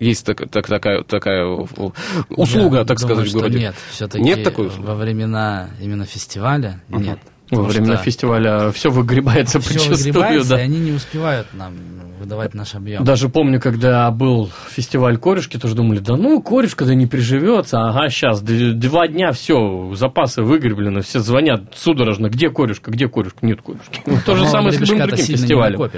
Есть 0.00 0.24
так- 0.24 0.48
так- 0.50 0.66
такая, 0.66 1.02
такая 1.04 1.44
услуга, 1.44 2.78
Я 2.78 2.84
так 2.84 2.98
думаю, 2.98 3.16
сказать, 3.16 3.28
в 3.28 3.32
городе. 3.34 3.58
Нет, 3.58 3.74
все-таки 3.90 4.24
Нет 4.24 4.42
такой 4.42 4.68
услуги? 4.68 4.86
во 4.86 4.94
времена 4.94 5.68
именно 5.80 6.06
фестиваля 6.06 6.80
нет. 6.88 7.18
Во 7.50 7.62
времена 7.64 7.96
что 7.96 8.04
фестиваля 8.04 8.70
все 8.72 8.90
выгребается 8.90 9.60
всё 9.60 9.74
подчастую, 9.74 10.14
выгребается, 10.14 10.50
да. 10.50 10.60
и 10.60 10.64
они 10.64 10.78
не 10.78 10.92
успевают 10.92 11.48
нам 11.52 11.74
выдавать 12.20 12.54
наш 12.54 12.74
объем. 12.74 13.02
Даже 13.02 13.28
помню, 13.28 13.60
когда 13.60 14.10
был 14.10 14.50
фестиваль 14.70 15.16
корешки, 15.16 15.58
тоже 15.58 15.74
думали, 15.74 15.98
да 15.98 16.16
ну, 16.16 16.40
корешка 16.42 16.84
да 16.84 16.94
не 16.94 17.06
приживется, 17.06 17.80
ага, 17.80 18.08
сейчас, 18.10 18.42
два 18.42 19.08
дня, 19.08 19.32
все, 19.32 19.92
запасы 19.94 20.42
выгреблены, 20.42 21.00
все 21.00 21.20
звонят 21.20 21.62
судорожно, 21.74 22.28
где 22.28 22.50
корешка, 22.50 22.90
где 22.90 23.08
корешка, 23.08 23.44
нет 23.44 23.62
корешки. 23.62 24.02
Ну, 24.06 24.16
То 24.24 24.36
же 24.36 24.44
Но 24.44 24.50
самое 24.50 24.72
с 24.72 24.80
любым 24.80 25.08
другим 25.08 25.26
фестивалем. 25.26 25.90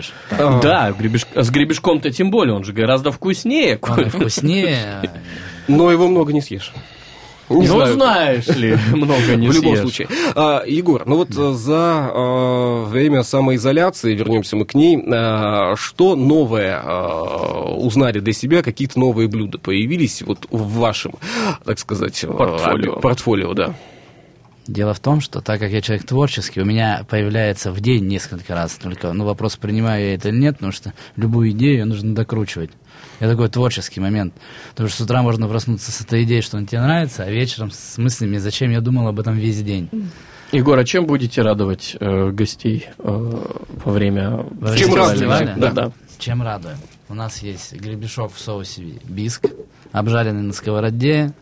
Да, 0.62 0.94
с 1.34 1.50
гребешком-то 1.50 2.10
тем 2.10 2.30
более, 2.30 2.54
он 2.54 2.64
же 2.64 2.72
гораздо 2.72 3.10
вкуснее. 3.10 3.78
Он 3.82 4.08
вкуснее. 4.08 5.10
Но 5.68 5.90
его 5.90 6.08
много 6.08 6.32
не 6.32 6.40
съешь. 6.40 6.72
Не 7.60 7.68
ну, 7.68 7.74
знаю. 7.76 7.94
знаешь 7.94 8.48
ли, 8.48 8.76
много 8.92 9.36
не 9.36 9.48
в 9.48 9.52
любом 9.54 9.76
случае. 9.76 10.08
А, 10.34 10.62
Егор, 10.66 11.02
ну 11.06 11.16
вот 11.16 11.30
э, 11.36 11.52
за 11.52 12.10
э, 12.12 12.84
время 12.86 13.22
самоизоляции, 13.22 14.14
вернемся 14.14 14.56
мы 14.56 14.64
к 14.64 14.74
ней, 14.74 14.96
э, 14.96 15.74
что 15.76 16.16
новое 16.16 16.82
узнали 17.72 18.20
для 18.20 18.32
себя, 18.32 18.62
какие-то 18.62 18.98
новые 18.98 19.28
блюда 19.28 19.58
появились 19.58 20.22
вот 20.22 20.46
в 20.50 20.78
вашем, 20.78 21.14
так 21.64 21.78
сказать, 21.78 22.24
Портфолио. 22.26 23.00
портфолио, 23.00 23.54
да. 23.54 23.74
Дело 24.66 24.94
в 24.94 25.00
том, 25.00 25.20
что 25.20 25.40
так 25.40 25.58
как 25.58 25.72
я 25.72 25.80
человек 25.80 26.06
творческий, 26.06 26.60
у 26.60 26.64
меня 26.64 27.04
появляется 27.08 27.72
в 27.72 27.80
день 27.80 28.06
несколько 28.06 28.54
раз 28.54 28.74
только, 28.74 29.12
ну, 29.12 29.24
вопрос, 29.24 29.56
принимаю 29.56 30.04
я 30.04 30.14
это 30.14 30.28
или 30.28 30.38
нет, 30.38 30.54
потому 30.54 30.72
что 30.72 30.92
любую 31.16 31.50
идею 31.50 31.86
нужно 31.86 32.14
докручивать. 32.14 32.70
Это 33.22 33.30
такой 33.30 33.48
творческий 33.48 34.00
момент. 34.00 34.34
Потому 34.70 34.88
что 34.88 34.98
с 34.98 35.00
утра 35.02 35.22
можно 35.22 35.46
проснуться 35.46 35.92
с 35.92 36.00
этой 36.00 36.24
идеей, 36.24 36.42
что 36.42 36.56
он 36.56 36.66
тебе 36.66 36.80
нравится, 36.80 37.22
а 37.22 37.30
вечером 37.30 37.70
с 37.70 37.96
мыслями, 37.96 38.38
зачем 38.38 38.72
я 38.72 38.80
думал 38.80 39.06
об 39.06 39.20
этом 39.20 39.36
весь 39.36 39.62
день. 39.62 39.88
Егор, 40.50 40.76
а 40.76 40.84
чем 40.84 41.06
будете 41.06 41.40
радовать 41.40 41.96
э, 42.00 42.30
гостей 42.30 42.88
э, 42.98 43.02
во 43.04 43.92
время 43.92 44.44
Во 44.58 44.72
время 44.72 44.76
Чем 44.76 44.94
радуете? 44.96 45.54
Да, 45.56 45.70
Да. 45.70 45.92
Чем 46.18 46.42
радуем? 46.42 46.78
У 47.08 47.14
нас 47.14 47.40
есть 47.44 47.74
гребешок 47.74 48.32
в 48.34 48.40
соусе 48.40 48.82
биск, 49.04 49.46
обжаренный 49.92 50.42
на 50.42 50.52
сковороде 50.52 51.32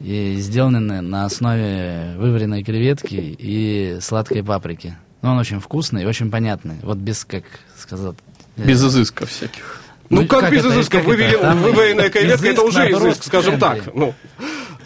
и 0.00 0.36
сделанный 0.38 1.00
на 1.00 1.24
основе 1.24 2.16
вываренной 2.18 2.62
креветки 2.62 3.14
и 3.38 3.96
сладкой 4.02 4.44
паприки. 4.44 4.94
Но 5.22 5.32
он 5.32 5.38
очень 5.38 5.58
вкусный 5.58 6.02
и 6.02 6.06
очень 6.06 6.30
понятный. 6.30 6.76
Вот 6.82 6.98
без, 6.98 7.24
как 7.24 7.44
сказать... 7.78 8.16
Без 8.58 8.84
изысков 8.84 9.30
всяких. 9.30 9.83
Ну, 10.14 10.22
Ну, 10.22 10.26
как, 10.28 10.40
как 10.40 10.52
без 10.52 10.60
это- 10.64 10.68
изыска? 10.74 10.98
как 10.98 11.06
Вывели- 11.06 11.34
это? 11.34 11.40
Там 11.40 11.58
Вываренная 11.62 12.10
креветка, 12.10 12.48
это 12.48 12.62
уже 12.62 12.78
наоборот, 12.78 13.08
изыск, 13.08 13.24
скажем 13.24 13.58
так. 13.58 13.94
Ну, 13.94 14.14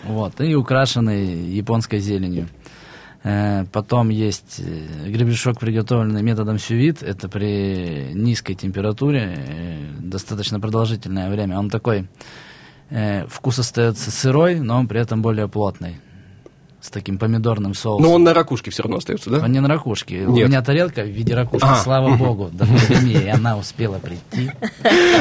Вот, 0.04 0.40
и 0.40 0.54
украшенный 0.54 1.26
японской 1.56 1.98
зеленью. 2.00 2.48
Э, 3.24 3.64
Потом 3.72 4.08
есть 4.08 4.60
э, 4.60 5.08
гребешок, 5.10 5.58
приготовленный 5.58 6.22
методом 6.22 6.58
сювит. 6.58 7.02
Это 7.02 7.28
при 7.28 8.12
низкой 8.14 8.54
температуре, 8.54 9.34
э, 9.36 9.78
достаточно 10.00 10.60
продолжительное 10.60 11.28
время. 11.30 11.58
Он 11.58 11.68
такой, 11.68 12.06
вкус 13.28 13.58
остается 13.58 14.10
сырой, 14.10 14.60
но 14.60 14.78
он 14.78 14.88
при 14.88 14.98
этом 15.00 15.20
более 15.20 15.46
плотный. 15.46 15.96
С 16.88 16.90
таким 16.90 17.18
помидорным 17.18 17.74
соусом. 17.74 18.02
но 18.02 18.14
он 18.14 18.22
на 18.24 18.32
ракушке 18.32 18.70
все 18.70 18.82
равно 18.82 18.96
остается, 18.96 19.28
да? 19.28 19.40
Он 19.44 19.52
не 19.52 19.60
на 19.60 19.68
ракушке. 19.68 20.22
У 20.24 20.32
Нет. 20.32 20.48
меня 20.48 20.62
тарелка 20.62 21.02
в 21.02 21.06
виде 21.08 21.34
ракушки, 21.34 21.66
А. 21.68 21.76
слава 21.76 22.16
богу, 22.16 22.48
до 22.50 22.64
пандемии, 22.64 23.24
и 23.24 23.28
она 23.28 23.58
успела 23.58 23.98
прийти. 23.98 24.50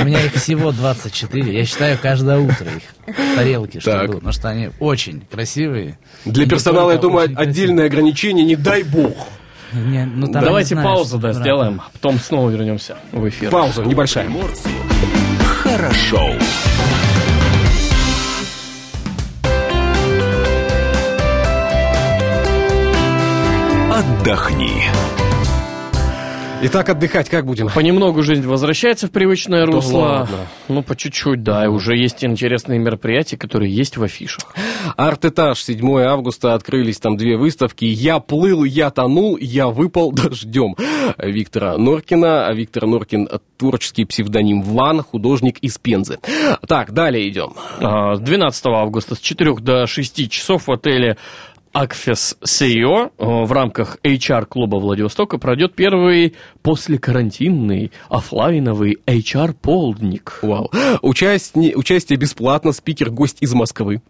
У 0.01 0.05
меня 0.05 0.23
их 0.23 0.33
всего 0.35 0.71
24. 0.71 1.53
Я 1.53 1.65
считаю 1.65 1.97
каждое 2.01 2.39
утро 2.39 2.67
их 2.71 3.15
тарелки, 3.35 3.81
что 3.81 3.91
Так. 3.91 4.07
было, 4.07 4.13
потому 4.15 4.31
что 4.31 4.47
они 4.47 4.69
очень 4.79 5.25
красивые. 5.29 5.99
Для 6.23 6.47
персонала, 6.47 6.91
я 6.91 6.99
думаю, 6.99 7.29
отдельное 7.35 7.87
ограничение, 7.87 8.45
не 8.45 8.55
дай 8.55 8.83
бог. 8.83 9.13
Не, 9.73 10.05
ну, 10.05 10.31
там 10.31 10.45
Давайте 10.45 10.73
не 10.75 10.79
знаю, 10.81 10.95
паузу, 10.95 11.17
да, 11.17 11.21
правда. 11.31 11.41
сделаем, 11.41 11.81
потом 11.91 12.17
снова 12.19 12.49
вернемся 12.49 12.95
в 13.11 13.27
эфир. 13.27 13.49
Пауза 13.51 13.83
небольшая. 13.83 14.29
Хорошо. 15.63 16.31
Отдохни. 24.27 24.83
Итак, 26.63 26.89
отдыхать 26.89 27.29
как 27.29 27.45
будем? 27.45 27.69
Понемногу 27.69 28.23
жизнь 28.23 28.45
возвращается 28.45 29.07
в 29.07 29.11
привычное 29.11 29.65
Да 29.65 29.71
русло. 29.71 29.97
ладно. 29.99 30.37
Ну, 30.67 30.83
по 30.83 30.97
чуть-чуть, 30.97 31.43
да. 31.43 31.63
И 31.63 31.67
уже 31.69 31.95
есть 31.95 32.25
интересные 32.25 32.77
мероприятия, 32.77 33.37
которые 33.37 33.73
есть 33.73 33.95
в 33.95 34.03
афишах. 34.03 34.53
Арт-этаж, 34.97 35.63
7 35.63 36.01
августа, 36.01 36.55
открылись 36.55 36.97
там 36.99 37.15
две 37.15 37.37
выставки. 37.37 37.85
«Я 37.85 38.19
плыл, 38.19 38.65
я 38.65 38.89
тонул, 38.89 39.37
я 39.37 39.67
выпал 39.67 40.11
дождем» 40.11 40.75
Виктора 41.17 41.77
Норкина. 41.77 42.47
А 42.47 42.53
Виктор 42.53 42.85
Норкин– 42.85 43.29
творческий 43.57 44.03
псевдоним 44.03 44.61
Ван, 44.61 45.03
художник 45.03 45.59
из 45.59 45.77
Пензы. 45.77 46.19
Так, 46.67 46.91
далее 46.91 47.29
идем. 47.29 47.53
А, 47.79 48.17
12 48.17 48.65
августа 48.65 49.15
с 49.15 49.19
4 49.19 49.55
до 49.61 49.87
6 49.87 50.29
часов 50.29 50.67
в 50.67 50.71
отеле 50.71 51.15
Акфес 51.77 52.35
Сейо 52.43 53.11
в 53.19 53.51
рамках 53.51 53.99
HR-клуба 54.03 54.77
Владивостока 54.77 55.37
пройдет 55.37 55.75
первый 55.75 56.33
послекарантинный 56.63 57.91
офлайновый 58.09 58.97
HR-полдник. 59.05 60.39
Вау. 60.41 60.71
Участие, 61.03 61.75
участие 61.75 62.17
бесплатно, 62.17 62.71
спикер, 62.71 63.11
гость 63.11 63.37
из 63.41 63.53
Москвы. 63.53 64.01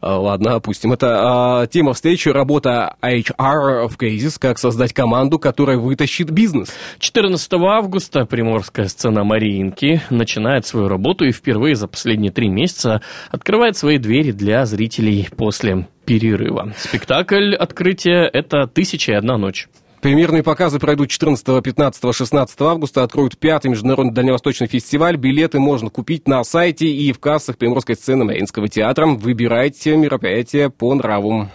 А, 0.00 0.18
ладно, 0.18 0.54
опустим. 0.54 0.92
Это 0.92 1.60
а, 1.60 1.66
тема 1.68 1.92
встречи, 1.92 2.28
работа 2.28 2.96
HR 3.00 3.86
в 3.86 3.96
кризис, 3.96 4.36
как 4.36 4.58
создать 4.58 4.92
команду, 4.92 5.38
которая 5.38 5.78
вытащит 5.78 6.28
бизнес. 6.28 6.70
14 6.98 7.52
августа 7.52 8.26
приморская 8.26 8.88
сцена 8.88 9.22
Мариинки 9.22 10.02
начинает 10.10 10.66
свою 10.66 10.88
работу 10.88 11.24
и 11.24 11.30
впервые 11.30 11.76
за 11.76 11.86
последние 11.86 12.32
три 12.32 12.48
месяца 12.48 13.00
открывает 13.30 13.76
свои 13.76 13.98
двери 13.98 14.32
для 14.32 14.66
зрителей 14.66 15.28
после 15.36 15.86
перерыва. 16.04 16.72
Спектакль 16.76 17.54
открытия– 17.54 18.28
это 18.32 18.66
«Тысяча 18.66 19.12
и 19.12 19.14
одна 19.14 19.38
ночь». 19.38 19.68
Премьерные 20.02 20.42
показы 20.42 20.80
пройдут 20.80 21.10
14, 21.10 21.62
15, 21.62 22.12
16 22.12 22.60
августа. 22.62 23.04
Откроют 23.04 23.38
пятый 23.38 23.68
международный 23.68 24.12
дальневосточный 24.12 24.66
фестиваль. 24.66 25.16
Билеты 25.16 25.60
можно 25.60 25.90
купить 25.90 26.26
на 26.26 26.42
сайте 26.42 26.88
и 26.88 27.12
в 27.12 27.20
кассах 27.20 27.56
Приморской 27.56 27.94
сцены 27.94 28.24
Мариинского 28.24 28.66
театра. 28.68 29.06
Выбирайте 29.06 29.96
мероприятие 29.96 30.70
по 30.70 30.92
нраву. 30.96 31.48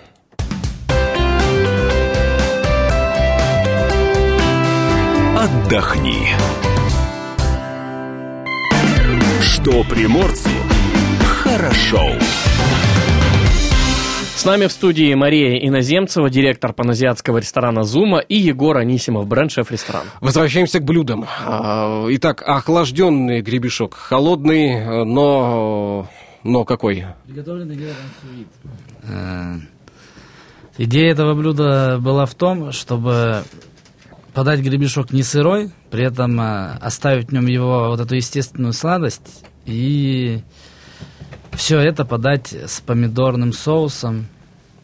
Отдохни. 5.38 6.30
Что 9.42 9.84
приморцу 9.84 10.50
хорошо. 11.44 12.14
С 12.20 12.77
нами 14.48 14.68
в 14.68 14.72
студии 14.72 15.14
Мария 15.14 15.58
Иноземцева, 15.58 16.30
директор 16.30 16.72
паназиатского 16.72 17.40
ресторана 17.40 17.84
«Зума», 17.84 18.20
и 18.20 18.38
Егор 18.38 18.78
Анисимов, 18.78 19.28
бренд-шеф 19.28 19.70
ресторана. 19.72 20.06
Возвращаемся 20.22 20.80
к 20.80 20.86
блюдам. 20.86 21.26
А, 21.46 22.06
итак, 22.12 22.44
охлажденный 22.44 23.42
гребешок. 23.42 23.96
Холодный, 23.96 25.04
но... 25.04 26.08
Но 26.44 26.64
какой? 26.64 27.08
Приготовленный 27.26 27.78
э, 29.04 29.56
Идея 30.78 31.12
этого 31.12 31.34
блюда 31.34 32.00
была 32.00 32.26
в 32.26 32.34
том, 32.34 32.72
чтобы 32.72 33.44
подать 34.34 34.62
гребешок 34.62 35.12
не 35.12 35.24
сырой, 35.24 35.72
при 35.92 36.06
этом 36.06 36.40
э, 36.40 36.78
оставить 36.80 37.28
в 37.28 37.34
нем 37.34 37.48
его 37.48 37.90
вот 37.90 38.00
эту 38.00 38.16
естественную 38.16 38.72
сладость 38.72 39.44
и 39.66 40.42
все 41.52 41.80
это 41.82 42.06
подать 42.06 42.54
с 42.54 42.80
помидорным 42.80 43.52
соусом. 43.52 44.28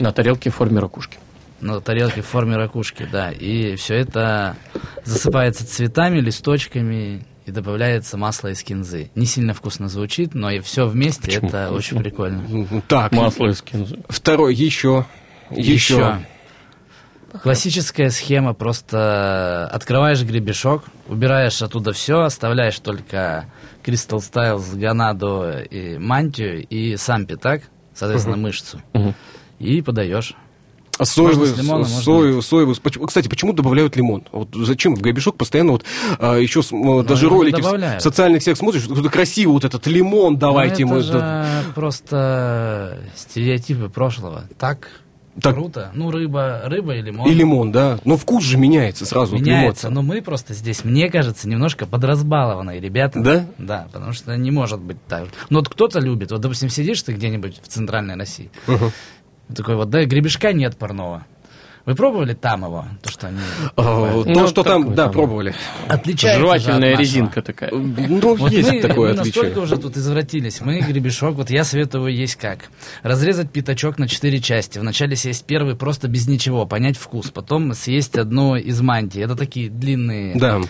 На 0.03 0.11
тарелке 0.11 0.49
в 0.49 0.55
форме 0.55 0.81
ракушки. 0.81 1.17
На 1.61 1.79
тарелке 1.79 2.21
в 2.21 2.25
форме 2.25 2.57
ракушки, 2.57 3.07
да. 3.09 3.31
И 3.31 3.77
все 3.77 3.95
это 3.95 4.57
засыпается 5.05 5.65
цветами, 5.65 6.19
листочками 6.19 7.25
и 7.45 7.51
добавляется 7.51 8.17
масло 8.17 8.49
из 8.49 8.61
кинзы. 8.63 9.11
Не 9.15 9.25
сильно 9.25 9.53
вкусно 9.53 9.87
звучит, 9.87 10.35
но 10.35 10.51
и 10.51 10.59
все 10.59 10.87
вместе 10.87 11.21
Почему? 11.21 11.47
это 11.47 11.71
очень 11.71 11.99
прикольно. 11.99 12.81
Так. 12.89 13.13
Масло 13.13 13.47
из 13.47 13.61
кинзы. 13.61 13.97
Второй, 14.09 14.53
еще. 14.53 15.05
Еще. 15.49 15.73
еще. 15.73 16.19
Классическая 17.41 18.09
схема, 18.09 18.53
просто 18.53 19.69
открываешь 19.71 20.21
гребешок, 20.21 20.83
убираешь 21.07 21.61
оттуда 21.61 21.93
все, 21.93 22.23
оставляешь 22.23 22.77
только 22.79 23.45
Crystal 23.85 24.19
Styles, 24.19 24.77
Ганаду 24.77 25.45
и 25.61 25.97
мантию 25.97 26.67
и 26.67 26.97
сам 26.97 27.25
пятак, 27.25 27.61
соответственно, 27.93 28.35
uh-huh. 28.35 28.39
мышцу. 28.39 28.81
Uh-huh. 28.91 29.13
И 29.63 29.81
подаешь. 29.81 30.35
А 30.99 31.05
соевый, 31.05 31.51
лимоном, 31.55 31.85
соевый, 31.85 32.43
соевый, 32.43 32.75
кстати, 33.07 33.27
почему 33.27 33.53
добавляют 33.53 33.95
лимон? 33.95 34.25
Вот 34.31 34.49
зачем 34.53 34.95
в 34.95 35.01
гребешок 35.01 35.37
постоянно 35.37 35.71
вот 35.71 35.83
а, 36.19 36.37
еще 36.37 36.61
ну, 36.69 37.01
даже 37.01 37.29
ролики 37.29 37.61
в, 37.61 37.97
в 37.97 37.99
социальных 37.99 38.43
сетях 38.43 38.57
смотришь, 38.57 38.83
кто-то 38.83 39.09
красиво 39.09 39.53
вот 39.53 39.65
этот 39.65 39.87
лимон 39.87 40.37
давайте 40.37 40.85
ну, 40.85 40.93
мы. 40.93 40.99
Это 40.99 41.03
же 41.03 41.73
просто 41.73 42.99
стереотипы 43.15 43.89
прошлого. 43.89 44.43
Так 44.59 44.89
так... 45.41 45.55
Круто. 45.55 45.91
Ну, 45.95 46.11
рыба, 46.11 46.61
рыба 46.65 46.95
и 46.95 47.01
лимон. 47.01 47.27
И 47.27 47.33
лимон, 47.33 47.71
да. 47.71 47.99
Но 48.05 48.17
вкус 48.17 48.43
же 48.43 48.57
меняется 48.57 49.05
сразу. 49.05 49.35
Меняется, 49.35 49.89
но 49.89 50.03
мы 50.03 50.21
просто 50.21 50.53
здесь, 50.53 50.83
мне 50.83 51.09
кажется, 51.09 51.49
немножко 51.49 51.87
подразбалованные 51.87 52.79
ребята. 52.79 53.19
Да? 53.19 53.45
Да, 53.57 53.87
потому 53.91 54.13
что 54.13 54.35
не 54.37 54.51
может 54.51 54.79
быть 54.79 54.97
так. 55.07 55.29
Ну, 55.49 55.59
вот 55.59 55.69
кто-то 55.69 55.99
любит. 55.99 56.31
Вот, 56.31 56.41
допустим, 56.41 56.69
сидишь 56.69 57.01
ты 57.01 57.13
где-нибудь 57.13 57.61
в 57.63 57.67
центральной 57.67 58.15
России. 58.15 58.51
Угу. 58.67 58.91
Такой 59.55 59.75
вот, 59.75 59.89
да, 59.89 60.03
гребешка 60.05 60.53
нет 60.53 60.77
парного. 60.77 61.25
Вы 61.85 61.95
пробовали 61.95 62.33
там 62.33 62.63
его? 62.63 62.85
То, 63.01 63.11
что 63.11 63.27
они... 63.27 63.39
О, 63.75 64.23
ну, 64.25 64.33
то, 64.33 64.47
что 64.47 64.63
там, 64.63 64.95
да, 64.95 65.09
пробовали. 65.09 65.53
Отличается 65.89 66.39
Жевательная 66.39 66.95
резинка 66.95 67.41
такая. 67.41 67.71
Ну, 67.71 68.35
вот 68.35 68.51
есть 68.53 68.71
мы, 68.71 68.79
такое 68.79 69.13
мы 69.13 69.19
отличие. 69.19 69.43
настолько 69.43 69.63
уже 69.65 69.77
тут 69.77 69.97
извратились. 69.97 70.61
Мы 70.61 70.79
гребешок, 70.79 71.35
вот 71.35 71.49
я 71.49 71.65
советую 71.65 72.07
есть 72.15 72.37
как. 72.37 72.69
Разрезать 73.01 73.51
пятачок 73.51 73.97
на 73.97 74.07
четыре 74.07 74.39
части. 74.39 74.79
Вначале 74.79 75.17
съесть 75.17 75.45
первый 75.45 75.75
просто 75.75 76.07
без 76.07 76.25
ничего, 76.25 76.65
понять 76.65 76.97
вкус. 76.97 77.31
Потом 77.31 77.73
съесть 77.73 78.17
одно 78.17 78.55
из 78.55 78.79
мантии. 78.79 79.21
Это 79.21 79.35
такие 79.35 79.69
длинные... 79.69 80.35
Да. 80.39 80.61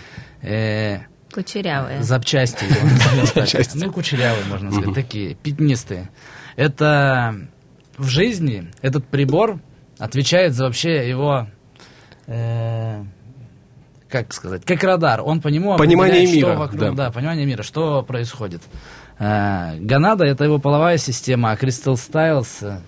Э, 0.41 1.01
Кучерявые. 1.31 2.01
Запчасти. 2.01 2.65
Ну, 3.75 3.91
кучерявые, 3.91 4.45
можно 4.49 4.71
сказать. 4.71 4.95
Такие, 4.95 5.35
пятнистые. 5.35 6.09
Это 6.55 7.35
в 7.97 8.07
жизни 8.07 8.71
этот 8.81 9.05
прибор 9.07 9.59
отвечает 9.97 10.53
за 10.53 10.65
вообще 10.65 11.07
его, 11.07 11.47
э, 12.27 13.03
как 14.09 14.33
сказать, 14.33 14.65
как 14.65 14.83
радар. 14.83 15.21
Он 15.21 15.41
по 15.41 15.47
нему 15.47 15.77
понимание 15.77 16.25
мира, 16.25 16.51
что 16.51 16.59
вокруг, 16.59 16.79
да. 16.79 16.91
да, 16.91 17.11
понимание 17.11 17.45
мира, 17.45 17.63
что 17.63 18.03
происходит. 18.03 18.61
Э, 19.19 19.77
Ганада 19.79 20.25
это 20.25 20.43
его 20.43 20.59
половая 20.59 20.97
система, 20.97 21.51
а 21.51 21.55
Crystal 21.55 21.93
Styles, 21.93 22.47
э, 22.61 22.79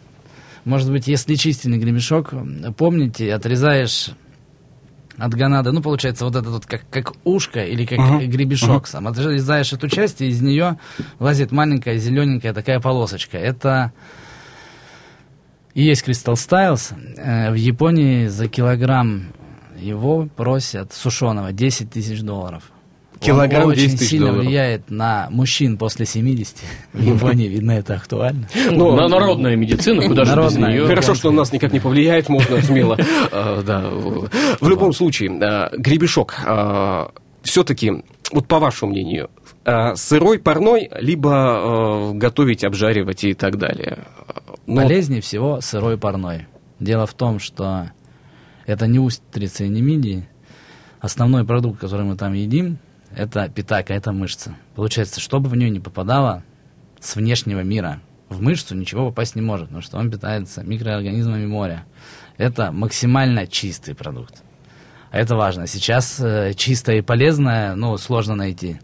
может 0.64 0.92
быть, 0.92 1.08
если 1.08 1.36
чистильный 1.36 1.78
гремешок, 1.78 2.34
помните, 2.78 3.34
отрезаешь 3.34 4.12
от 5.18 5.34
ганады, 5.34 5.72
ну, 5.72 5.82
получается, 5.82 6.26
вот 6.26 6.36
это 6.36 6.50
вот 6.50 6.66
как, 6.66 6.82
как 6.90 7.14
ушко 7.24 7.64
или 7.64 7.86
как 7.86 8.00
uh-huh. 8.00 8.26
гребешок 8.26 8.84
uh-huh. 8.84 8.90
сам. 8.90 9.08
Отрезаешь 9.08 9.72
эту 9.72 9.88
часть, 9.88 10.22
и 10.22 10.28
из 10.28 10.42
нее 10.42 10.78
лазит 11.20 11.52
маленькая 11.52 11.98
зелененькая 11.98 12.54
такая 12.54 12.80
полосочка. 12.80 13.38
Это 13.38 13.94
и 15.76 15.84
есть 15.84 16.08
Crystal 16.08 16.34
Styles. 16.34 16.94
Э, 17.18 17.52
в 17.52 17.56
Японии 17.56 18.28
за 18.28 18.48
килограмм 18.48 19.26
его 19.78 20.28
просят 20.36 20.94
сушеного 20.94 21.52
10 21.52 21.92
тысяч 21.92 22.22
долларов. 22.22 22.64
Килограмм 23.20 23.68
Он 23.68 23.74
10 23.74 23.94
очень 23.94 23.98
сильно 24.06 24.28
долларов. 24.28 24.46
влияет 24.46 24.90
на 24.90 25.28
мужчин 25.30 25.78
после 25.78 26.06
70. 26.06 26.56
В 26.94 27.02
Японии, 27.02 27.48
видно, 27.48 27.72
это 27.72 27.96
актуально. 27.96 28.48
Ну, 28.72 28.96
на 28.96 29.08
народная 29.08 29.56
медицина, 29.56 30.02
куда 30.08 30.26
же 30.26 30.36
без 30.36 30.56
нее. 30.58 30.88
Хорошо, 30.88 31.14
что 31.14 31.32
на 31.32 31.38
нас 31.38 31.52
никак 31.52 31.72
не 31.72 31.80
повлияет, 31.80 32.30
можно 32.30 32.62
смело. 32.62 32.98
А, 33.32 33.62
да. 33.64 33.90
В 34.60 34.70
любом 34.70 34.94
случае, 34.94 35.30
гребешок 35.78 36.40
все-таки, 37.44 38.04
вот 38.32 38.48
по 38.48 38.60
вашему 38.60 38.92
мнению, 38.92 39.30
сырой, 39.96 40.40
парной, 40.40 40.90
либо 41.00 42.12
готовить, 42.14 42.64
обжаривать 42.64 43.24
и 43.24 43.34
так 43.34 43.58
далее? 43.58 44.06
Но... 44.68 44.84
Полезнее 44.84 45.22
всего 45.22 45.62
сырой 45.62 45.98
парной. 45.98 46.48
Дело 46.80 47.06
в 47.06 47.14
том, 47.14 47.40
что 47.40 47.92
это 48.66 48.88
не 48.88 49.00
устрица 49.00 49.64
и 49.64 49.70
не 49.70 49.82
мидии. 49.82 50.28
Основной 51.00 51.46
продукт, 51.46 51.80
который 51.80 52.06
мы 52.06 52.18
там 52.18 52.34
едим, 52.34 52.80
это 53.16 53.48
питака, 53.50 53.94
это 53.94 54.12
мышца. 54.12 54.56
Получается, 54.76 55.20
чтобы 55.20 55.50
в 55.50 55.56
нее 55.56 55.70
не 55.70 55.80
попадало 55.80 56.44
с 57.00 57.16
внешнего 57.16 57.62
мира, 57.62 58.02
в 58.30 58.42
мышцу 58.42 58.76
ничего 58.76 59.10
попасть 59.10 59.36
не 59.36 59.42
может, 59.42 59.68
потому 59.68 59.84
что 59.84 59.98
он 59.98 60.10
питается 60.10 60.64
микроорганизмами 60.64 61.46
моря. 61.46 61.86
Это 62.38 62.72
максимально 62.72 63.46
чистый 63.48 63.94
продукт. 63.94 64.42
А 65.12 65.20
это 65.20 65.36
важно. 65.36 65.68
Сейчас 65.68 66.20
э, 66.20 66.54
чистое 66.56 66.98
и 66.98 67.02
полезное, 67.02 67.76
ну, 67.76 67.96
сложно 67.98 68.36
найти. 68.36 68.80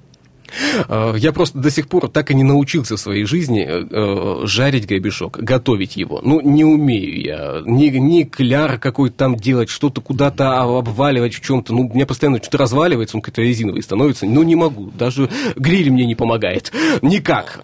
Э, 0.87 1.13
я 1.17 1.31
просто 1.31 1.59
до 1.59 1.69
сих 1.69 1.87
пор 1.87 2.09
так 2.09 2.31
и 2.31 2.35
не 2.35 2.43
научился 2.43 2.95
в 2.95 2.99
своей 2.99 3.25
жизни 3.25 3.65
э, 3.67 3.87
э, 3.89 4.47
жарить 4.47 4.85
гребешок, 4.85 5.37
готовить 5.37 5.97
его. 5.97 6.21
Ну, 6.23 6.41
не 6.41 6.63
умею 6.63 7.21
я. 7.21 7.61
Ни, 7.65 7.87
ни 7.87 8.23
кляр 8.23 8.77
какой-то 8.79 9.15
там 9.15 9.35
делать, 9.35 9.69
что-то 9.69 10.01
куда-то 10.01 10.61
обваливать 10.61 11.33
в 11.33 11.41
чем-то. 11.41 11.73
Ну, 11.73 11.87
у 11.87 11.93
меня 11.93 12.05
постоянно 12.05 12.37
что-то 12.37 12.59
разваливается, 12.59 13.17
он 13.17 13.21
какой-то 13.21 13.41
резиновый 13.41 13.81
становится. 13.81 14.25
Ну, 14.25 14.43
не 14.43 14.55
могу. 14.55 14.91
Даже 14.91 15.29
гриль 15.55 15.91
мне 15.91 16.05
не 16.05 16.15
помогает. 16.15 16.71
Никак. 17.01 17.61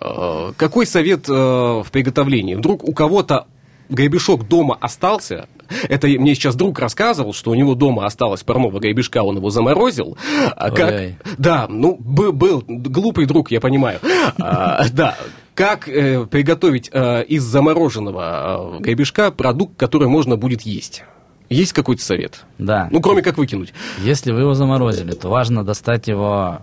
Какой 0.58 0.86
совет 0.86 1.28
в 1.28 1.86
приготовлении? 1.92 2.56
Вдруг 2.56 2.84
у 2.84 2.94
кого-то 2.94 3.48
гребешок 3.90 4.48
дома 4.48 4.78
остался, 4.80 5.48
это 5.90 6.08
мне 6.08 6.36
сейчас 6.36 6.56
друг 6.56 6.80
рассказывал, 6.80 7.34
что 7.34 7.52
у 7.52 7.56
него 7.56 7.76
дома 7.76 8.06
осталось 8.06 8.44
парного 8.44 8.80
гребешка, 8.80 9.24
он 9.24 9.38
его 9.38 9.50
заморозил. 9.50 10.18
А 10.56 10.72
как... 10.72 11.14
Да, 11.38 11.68
ну, 11.70 11.98
был, 12.00 12.32
был 12.32 12.64
глупый 12.68 13.26
друг, 13.26 13.52
я 13.52 13.60
понимаю. 13.60 14.00
А, 14.40 14.88
да, 14.90 15.18
как 15.56 15.90
э, 15.90 16.26
приготовить 16.26 16.90
э, 16.94 17.24
из 17.24 17.44
замороженного 17.44 18.78
э, 18.78 18.80
гребешка 18.80 19.32
продукт, 19.32 19.78
который 19.78 20.08
можно 20.08 20.38
будет 20.38 20.62
есть? 20.62 21.04
Есть 21.50 21.74
какой-то 21.74 22.04
совет? 22.04 22.46
Да. 22.58 22.90
Ну, 22.92 23.02
кроме 23.02 23.22
как 23.22 23.38
выкинуть. 23.38 23.74
Если 24.04 24.32
вы 24.32 24.42
его 24.42 24.54
заморозили, 24.54 25.14
то 25.14 25.30
важно 25.30 25.64
достать 25.64 26.08
его 26.08 26.62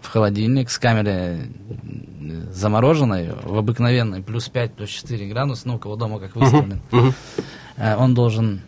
в 0.00 0.08
холодильник 0.08 0.70
с 0.70 0.78
камеры 0.78 1.48
замороженной, 2.52 3.30
в 3.42 3.56
обыкновенной, 3.58 4.22
плюс 4.22 4.48
5, 4.48 4.74
плюс 4.74 4.90
4 4.90 5.28
градуса, 5.28 5.68
ну, 5.68 5.76
у 5.76 5.78
кого 5.78 5.96
дома 5.96 6.18
как 6.18 6.36
выставлен. 6.36 6.80
Э, 7.76 7.96
Он 7.96 8.14
должен 8.14 8.60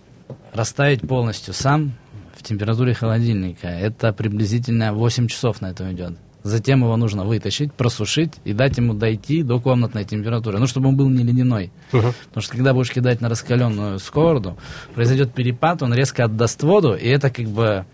растаять 0.52 1.00
полностью 1.02 1.54
сам 1.54 1.92
в 2.36 2.42
температуре 2.42 2.94
холодильника. 2.94 3.68
Это 3.68 4.12
приблизительно 4.12 4.92
8 4.92 5.28
часов 5.28 5.60
на 5.60 5.70
это 5.70 5.90
идет. 5.92 6.18
Затем 6.42 6.82
его 6.82 6.96
нужно 6.96 7.24
вытащить, 7.24 7.72
просушить 7.72 8.34
и 8.44 8.52
дать 8.52 8.76
ему 8.76 8.94
дойти 8.94 9.42
до 9.42 9.58
комнатной 9.58 10.04
температуры. 10.04 10.58
Ну, 10.60 10.66
чтобы 10.68 10.88
он 10.88 10.96
был 10.96 11.08
не 11.08 11.24
ледяной. 11.24 11.72
Потому 11.90 12.12
что 12.40 12.52
когда 12.52 12.72
будешь 12.72 12.92
кидать 12.92 13.20
на 13.20 13.28
раскаленную 13.28 13.98
сковороду, 13.98 14.56
произойдет 14.94 15.34
перепад, 15.34 15.82
он 15.82 15.92
резко 15.92 16.24
отдаст 16.24 16.62
воду, 16.62 16.94
и 16.94 17.08
это 17.08 17.30
как 17.30 17.46
бы 17.48 17.84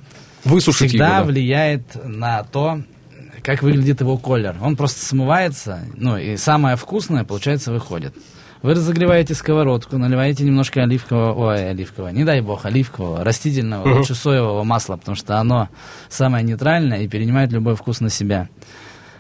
Высушить 0.45 0.91
всегда 0.91 1.07
его. 1.07 1.17
да. 1.19 1.25
влияет 1.25 2.05
на 2.05 2.43
то, 2.43 2.83
как 3.43 3.63
выглядит 3.63 4.01
его 4.01 4.17
колер. 4.17 4.57
Он 4.63 4.77
просто 4.77 5.05
смывается, 5.05 5.81
ну 5.97 6.17
и 6.17 6.37
самое 6.37 6.77
вкусное, 6.77 7.25
получается, 7.25 7.73
выходит. 7.73 8.15
Вы 8.63 8.75
разогреваете 8.75 9.35
сковородку, 9.35 9.99
наливаете 9.99 10.45
немножко 10.45 10.85
оливкового, 10.85 11.49
ой, 11.49 11.71
оливкового, 11.71 12.11
не 12.11 12.23
дай 12.23 12.41
бог, 12.41 12.65
оливкового, 12.65 13.25
растительного, 13.25 13.93
лучше 13.93 14.15
соевого 14.15 14.63
масла, 14.63 14.97
потому 14.97 15.17
что 15.17 15.41
оно 15.41 15.69
самое 16.09 16.45
нейтральное 16.45 17.03
и 17.03 17.09
перенимает 17.09 17.51
любой 17.51 17.75
вкус 17.75 18.01
на 18.01 18.09
себя. 18.09 18.49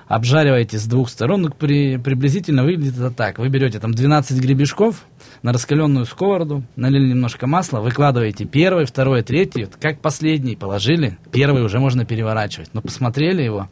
Обжариваете 0.07 0.79
с 0.79 0.85
двух 0.85 1.09
сторон, 1.09 1.43
ну, 1.43 1.51
при, 1.51 1.97
приблизительно 1.97 2.65
выглядит 2.65 2.97
это 2.99 3.11
так. 3.11 3.39
Вы 3.39 3.49
берете 3.49 3.81
там 3.81 3.95
12 3.95 4.39
гребешков 4.39 5.07
на 5.43 5.53
раскаленную 5.53 6.05
сковороду, 6.05 6.63
налили 6.77 7.09
немножко 7.09 7.47
масла, 7.47 7.81
выкладываете 7.81 8.45
первый, 8.45 8.85
второй, 8.85 9.23
третий, 9.23 9.65
вот 9.65 9.77
как 9.81 10.01
последний 10.01 10.55
положили, 10.55 11.19
первый 11.33 11.65
уже 11.65 11.81
можно 11.81 12.05
переворачивать. 12.05 12.71
Но 12.75 12.83
посмотрели 12.83 13.43
его, 13.43 13.71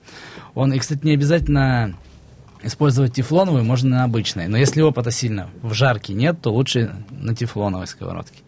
он, 0.54 0.72
и, 0.72 0.78
кстати, 0.78 1.00
не 1.04 1.12
обязательно 1.14 1.94
использовать 2.62 3.14
тефлоновый, 3.14 3.62
можно 3.62 3.90
на 3.98 4.04
обычной. 4.04 4.48
Но 4.48 4.56
если 4.58 4.82
опыта 4.82 5.10
сильно 5.10 5.48
в 5.62 5.72
жарке 5.72 6.12
нет, 6.12 6.40
то 6.42 6.52
лучше 6.52 6.92
на 7.10 7.34
тефлоновой 7.34 7.86
сковородке. 7.86 8.40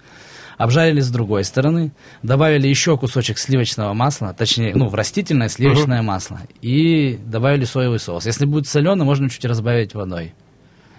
Обжарили 0.58 1.00
с 1.00 1.08
другой 1.08 1.44
стороны, 1.44 1.92
добавили 2.22 2.68
еще 2.68 2.96
кусочек 2.98 3.38
сливочного 3.38 3.94
масла, 3.94 4.34
точнее, 4.36 4.74
ну, 4.76 4.88
в 4.88 4.94
растительное 4.94 5.48
сливочное 5.48 6.02
масло, 6.02 6.40
и 6.60 7.18
добавили 7.24 7.64
соевый 7.64 7.98
соус. 7.98 8.26
Если 8.26 8.44
будет 8.44 8.66
соленый, 8.68 9.04
можно 9.04 9.28
чуть 9.30 9.44
разбавить 9.44 9.94
водой. 9.94 10.34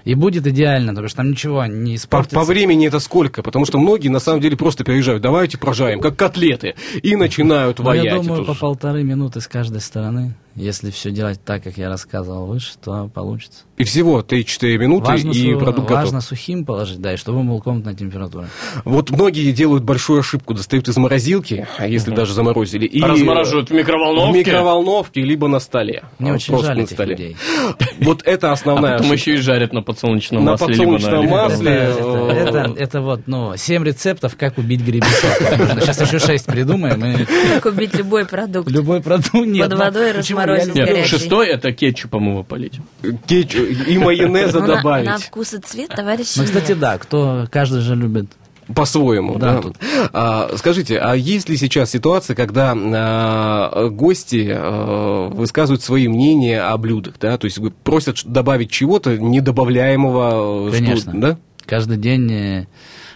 И 0.05 0.15
будет 0.15 0.45
идеально, 0.47 0.89
потому 0.91 1.07
что 1.07 1.17
там 1.17 1.31
ничего 1.31 1.65
не 1.65 1.93
По, 1.93 1.95
испортится. 1.95 2.35
по 2.35 2.43
времени 2.43 2.87
это 2.87 2.99
сколько? 2.99 3.41
Потому 3.41 3.63
что 3.65 3.77
многие 3.77 4.09
на 4.09 4.19
самом 4.19 4.41
деле 4.41 4.57
просто 4.57 4.83
переезжают. 4.83 5.21
Давайте 5.23 5.57
прожаем, 5.57 6.01
как 6.01 6.17
котлеты. 6.17 6.75
И 7.01 7.15
начинают 7.15 7.79
Ну, 7.79 7.85
ваять. 7.85 8.03
я 8.05 8.15
думаю, 8.19 8.43
по 8.43 8.53
полторы 8.53 9.03
минуты 9.03 9.39
с 9.39 9.47
каждой 9.47 9.79
стороны. 9.79 10.35
Если 10.55 10.91
все 10.91 11.09
делать 11.09 11.39
так, 11.43 11.63
как 11.63 11.77
я 11.77 11.89
рассказывал 11.89 12.45
выше, 12.45 12.73
то 12.83 13.09
получится. 13.13 13.61
И 13.77 13.83
всего 13.85 14.21
3-4 14.21 14.77
минуты, 14.77 15.07
Важно, 15.07 15.31
и 15.31 15.53
су- 15.53 15.59
продукт 15.59 15.89
важно 15.89 16.17
готов. 16.19 16.23
сухим 16.29 16.63
положить, 16.63 17.01
да, 17.01 17.13
и 17.13 17.17
чтобы 17.17 17.39
он 17.39 17.47
был 17.49 17.59
комнатной 17.59 17.95
температуры. 17.95 18.47
Вот 18.85 19.09
многие 19.09 19.51
делают 19.51 19.83
большую 19.83 20.19
ошибку. 20.19 20.53
Достают 20.53 20.87
из 20.87 20.95
морозилки, 20.97 21.67
а 21.79 21.87
если 21.87 22.11
даже 22.13 22.33
заморозили. 22.35 22.85
И 22.85 23.01
Размораживают 23.01 23.71
в 23.71 23.73
микроволновке. 23.73 24.31
В 24.31 24.37
микроволновке, 24.47 25.21
либо 25.23 25.47
на 25.47 25.59
столе. 25.59 26.03
Мне 26.19 26.31
А, 26.31 26.35
очень 26.35 26.55
жаль 26.59 26.77
на 26.77 26.81
этих 26.81 26.93
столе. 26.93 27.11
людей. 27.15 27.37
Вот 28.01 28.21
это 28.23 28.49
А 28.49 28.53
основная 28.53 28.97
потом 28.97 29.07
ошибка. 29.11 29.29
еще 29.29 29.33
и 29.33 29.37
жарят 29.41 29.73
на 29.73 29.81
подсолнечном 29.81 30.45
На 30.45 30.51
масле. 30.51 30.67
подсолнечном 30.67 31.21
либо 31.23 31.35
на 31.35 31.41
масле. 31.49 31.71
оливковом. 31.81 32.29
Это, 32.29 32.39
это, 32.49 32.57
это- 32.59 32.73
это 32.83 33.01
вот, 33.01 33.21
ну, 33.25 33.57
7 33.57 33.83
рецептов, 33.83 34.35
как 34.37 34.59
убить 34.59 34.81
гребешок. 34.81 35.81
Сейчас 35.81 35.99
еще 36.01 36.19
6 36.19 36.45
придумаем. 36.45 37.25
Как 37.55 37.65
убить 37.73 37.95
любой 37.95 38.25
продукт. 38.25 38.69
Любой 38.69 39.01
продукт 39.01 39.33
нет. 39.33 39.63
Под 39.69 39.71
ну, 39.79 39.83
водой 39.85 40.13
почему? 40.13 40.42
Люблю- 40.45 40.73
Нет, 40.75 40.87
горячий. 40.87 41.09
шестой 41.09 41.47
это 41.49 41.71
кетчупом 41.71 42.29
его 42.29 42.43
полить. 42.43 42.79
Кетчуп 43.25 43.67
и 43.87 43.97
майонеза 43.97 44.61
добавить. 44.61 45.05
На, 45.05 45.17
вкус 45.17 45.53
и 45.53 45.59
цвет, 45.59 45.89
товарищи, 45.89 46.37
Ну, 46.37 46.43
кстати, 46.45 46.69
нет. 46.69 46.79
да, 46.79 46.97
кто, 46.97 47.47
каждый 47.51 47.81
же 47.81 47.95
любит. 47.95 48.27
По-своему, 48.73 49.37
да. 49.37 49.55
Да, 49.55 49.61
тут. 49.61 49.75
А, 50.13 50.49
скажите, 50.55 50.97
а 50.97 51.15
есть 51.15 51.49
ли 51.49 51.57
сейчас 51.57 51.89
ситуация, 51.91 52.33
когда 52.33 52.73
а, 52.75 53.89
гости 53.89 54.49
а, 54.55 55.27
высказывают 55.27 55.81
свои 55.83 56.07
мнения 56.07 56.61
о 56.61 56.77
блюдах, 56.77 57.15
да? 57.19 57.37
То 57.37 57.43
есть 57.45 57.59
просят 57.83 58.19
добавить 58.25 58.71
чего-то 58.71 59.17
недобавляемого, 59.17 60.69
что- 60.71 60.77
Конечно. 60.79 61.13
да? 61.19 61.37
Каждый 61.65 61.97
день 61.97 62.31
э, 62.31 62.65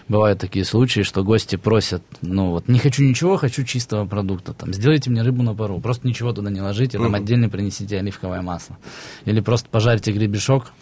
бывают 0.08 0.38
такие 0.40 0.64
случаи, 0.64 1.02
что 1.02 1.22
гости 1.22 1.56
просят, 1.56 2.02
ну 2.22 2.50
вот, 2.50 2.68
не 2.68 2.78
хочу 2.78 3.02
ничего, 3.04 3.36
хочу 3.36 3.64
чистого 3.64 4.06
продукта. 4.06 4.52
Там, 4.54 4.72
сделайте 4.72 5.10
мне 5.10 5.22
рыбу 5.22 5.42
на 5.42 5.54
пару, 5.54 5.80
просто 5.80 6.06
ничего 6.06 6.32
туда 6.32 6.50
не 6.50 6.60
ложите, 6.60 6.98
там 6.98 7.14
отдельно 7.14 7.48
принесите 7.48 7.98
оливковое 7.98 8.42
масло. 8.42 8.78
Или 9.24 9.40
просто 9.40 9.68
пожарьте 9.70 10.12
гребешок 10.12 10.72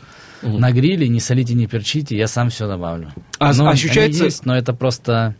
на 0.42 0.70
гриле, 0.70 1.08
не 1.08 1.18
солите, 1.20 1.54
не 1.54 1.66
перчите, 1.66 2.16
я 2.16 2.28
сам 2.28 2.50
все 2.50 2.68
добавлю. 2.68 3.12
А 3.38 3.52
Ну, 3.52 3.68
ощущается- 3.68 4.20
они 4.22 4.26
есть, 4.26 4.44
но 4.46 4.56
это 4.56 4.74
просто, 4.74 5.34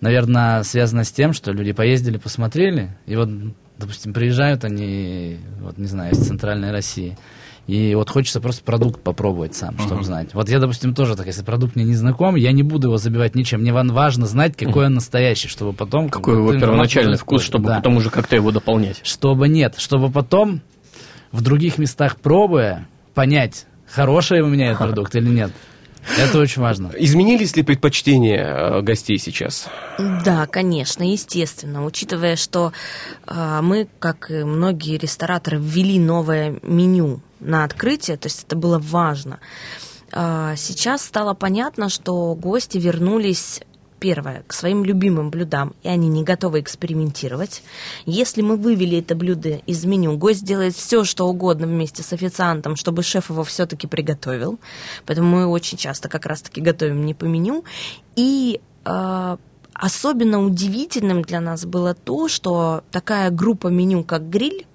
наверное, 0.00 0.62
связано 0.62 1.04
с 1.04 1.12
тем, 1.12 1.32
что 1.32 1.52
люди 1.52 1.72
поездили, 1.72 2.16
посмотрели, 2.16 2.96
и 3.06 3.16
вот, 3.16 3.28
допустим, 3.78 4.12
приезжают 4.12 4.64
они, 4.64 5.38
вот 5.60 5.78
не 5.78 5.86
знаю, 5.86 6.12
из 6.12 6.26
центральной 6.26 6.70
России, 6.72 7.16
и 7.70 7.94
вот 7.94 8.10
хочется 8.10 8.40
просто 8.40 8.64
продукт 8.64 9.00
попробовать 9.00 9.54
сам, 9.54 9.78
чтобы 9.78 10.02
знать. 10.02 10.34
Вот 10.34 10.48
я, 10.48 10.58
допустим, 10.58 10.92
тоже 10.92 11.14
так, 11.14 11.26
если 11.28 11.44
продукт 11.44 11.76
мне 11.76 11.84
не 11.84 11.94
знаком, 11.94 12.34
я 12.34 12.50
не 12.50 12.64
буду 12.64 12.88
его 12.88 12.96
забивать 12.96 13.36
ничем. 13.36 13.60
Мне 13.60 13.72
важно 13.72 14.26
знать, 14.26 14.56
какой 14.56 14.86
он 14.86 14.94
настоящий, 14.94 15.46
чтобы 15.46 15.72
потом... 15.72 16.08
как 16.08 16.22
Какой 16.22 16.34
его 16.34 16.52
первоначальный 16.52 17.16
вкус, 17.16 17.44
чтобы 17.44 17.68
Да. 17.68 17.76
потом 17.76 17.96
уже 17.96 18.10
как-то 18.10 18.34
его 18.34 18.50
дополнять. 18.50 19.00
Чтобы 19.04 19.48
нет, 19.48 19.76
чтобы 19.78 20.10
потом 20.10 20.62
в 21.30 21.42
других 21.42 21.78
местах 21.78 22.16
пробуя, 22.16 22.88
понять, 23.14 23.66
хороший 23.86 24.40
у 24.40 24.48
меня 24.48 24.72
этот 24.72 24.78
продукт 24.86 25.14
или 25.14 25.28
нет. 25.28 25.52
Это 26.18 26.38
очень 26.38 26.62
важно. 26.62 26.90
Изменились 26.98 27.54
ли 27.54 27.62
предпочтения 27.62 28.44
э, 28.46 28.82
гостей 28.82 29.18
сейчас? 29.18 29.68
Да, 30.24 30.48
конечно, 30.48 31.04
естественно. 31.08 31.84
Учитывая, 31.84 32.34
что 32.34 32.72
а, 33.26 33.62
мы, 33.62 33.86
как 33.98 34.30
и 34.30 34.42
многие 34.42 34.96
рестораторы, 34.96 35.58
ввели 35.60 36.00
новое 36.00 36.58
меню 36.62 37.20
на 37.40 37.64
открытие, 37.64 38.16
то 38.16 38.26
есть 38.26 38.44
это 38.44 38.56
было 38.56 38.78
важно. 38.78 39.40
А, 40.12 40.54
сейчас 40.56 41.04
стало 41.04 41.34
понятно, 41.34 41.88
что 41.88 42.34
гости 42.34 42.78
вернулись 42.78 43.62
Первое, 44.00 44.44
к 44.46 44.54
своим 44.54 44.82
любимым 44.82 45.30
блюдам, 45.30 45.74
и 45.82 45.88
они 45.88 46.08
не 46.08 46.24
готовы 46.24 46.60
экспериментировать. 46.60 47.62
Если 48.06 48.40
мы 48.40 48.56
вывели 48.56 48.98
это 48.98 49.14
блюдо 49.14 49.60
из 49.66 49.84
меню, 49.84 50.16
гость 50.16 50.42
делает 50.42 50.74
все, 50.74 51.04
что 51.04 51.28
угодно 51.28 51.66
вместе 51.66 52.02
с 52.02 52.14
официантом, 52.14 52.76
чтобы 52.76 53.02
шеф 53.02 53.28
его 53.28 53.44
все-таки 53.44 53.86
приготовил. 53.86 54.58
Поэтому 55.04 55.36
мы 55.36 55.46
очень 55.46 55.76
часто 55.76 56.08
как 56.08 56.24
раз-таки 56.24 56.62
готовим 56.62 57.04
не 57.04 57.12
по 57.12 57.26
меню. 57.26 57.62
И 58.16 58.62
э, 58.86 59.36
особенно 59.74 60.42
удивительным 60.42 61.20
для 61.20 61.40
нас 61.40 61.66
было 61.66 61.92
то, 61.92 62.28
что 62.28 62.82
такая 62.90 63.28
группа 63.28 63.68
меню, 63.68 64.02
как 64.02 64.30
гриль, 64.30 64.66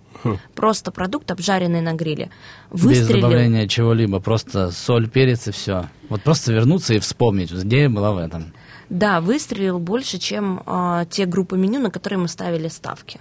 просто 0.56 0.92
продукт, 0.92 1.30
обжаренный 1.32 1.82
на 1.82 1.94
гриле, 1.94 2.30
Без 2.72 2.84
выстрелил. 2.84 3.22
добавления 3.22 3.68
чего-либо, 3.68 4.20
просто 4.20 4.72
соль, 4.72 5.10
перец 5.10 5.48
и 5.48 5.52
все. 5.52 5.90
Вот 6.10 6.22
просто 6.22 6.54
вернуться 6.54 6.94
и 6.94 7.00
вспомнить, 7.00 7.52
идея 7.52 7.90
была 7.90 8.12
в 8.12 8.18
этом. 8.18 8.54
Да, 8.90 9.20
выстрелил 9.22 9.80
больше, 9.80 10.20
чем 10.20 10.62
а, 10.66 11.06
те 11.06 11.26
группы 11.26 11.58
меню, 11.58 11.80
на 11.80 11.90
которые 11.90 12.20
мы 12.20 12.28
ставили 12.28 12.68
ставки. 12.68 13.20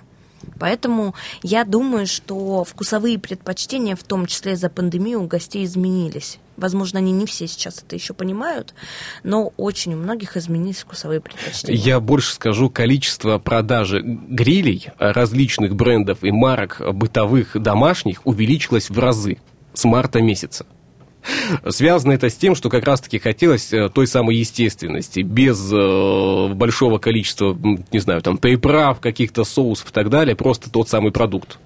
Поэтому 0.59 1.15
я 1.43 1.65
думаю, 1.65 2.07
что 2.07 2.65
вкусовые 2.65 3.19
предпочтения, 3.19 3.97
в 3.97 4.03
том 4.03 4.27
числе 4.27 4.57
за 4.57 4.69
пандемию, 4.69 5.23
у 5.23 5.27
гостей 5.27 5.65
изменились. 5.65 6.39
Возможно, 6.57 6.99
они 6.99 7.13
не 7.13 7.27
все 7.27 7.47
сейчас 7.47 7.83
это 7.83 7.97
еще 7.97 8.15
понимают, 8.15 8.75
но 9.23 9.53
очень 9.57 9.95
у 9.95 9.97
многих 9.97 10.37
изменились 10.37 10.79
вкусовые 10.79 11.21
предпочтения. 11.21 11.79
Я 11.79 12.01
больше 12.01 12.33
скажу, 12.33 12.71
количество 12.71 13.39
продажи 13.39 14.01
грилей 14.03 14.89
различных 14.99 15.75
брендов 15.75 16.23
и 16.23 16.31
марок 16.31 16.81
бытовых 16.93 17.61
домашних 17.61 18.25
увеличилось 18.27 18.91
в 18.91 18.99
разы 18.99 19.39
с 19.73 19.85
марта 19.85 20.23
месяца. 20.23 20.67
Связано 21.69 22.13
это 22.13 22.29
с 22.29 22.35
тем, 22.35 22.55
что 22.55 22.69
как 22.69 22.85
раз-таки 22.85 23.19
хотелось 23.19 23.73
э, 23.73 23.89
той 23.89 24.07
самой 24.07 24.37
естественности, 24.37 25.21
без 25.21 25.71
э, 25.73 26.49
большого 26.55 26.99
количества, 26.99 27.57
не 27.93 27.99
знаю, 27.99 28.21
там, 28.21 28.37
приправ, 28.37 29.01
каких-то 29.01 29.45
соусов 29.45 29.91
и 29.91 29.93
так 29.93 30.11
далее, 30.11 30.37
просто 30.37 30.71
тот 30.71 30.89
самый 30.89 31.13
продукт. 31.13 31.59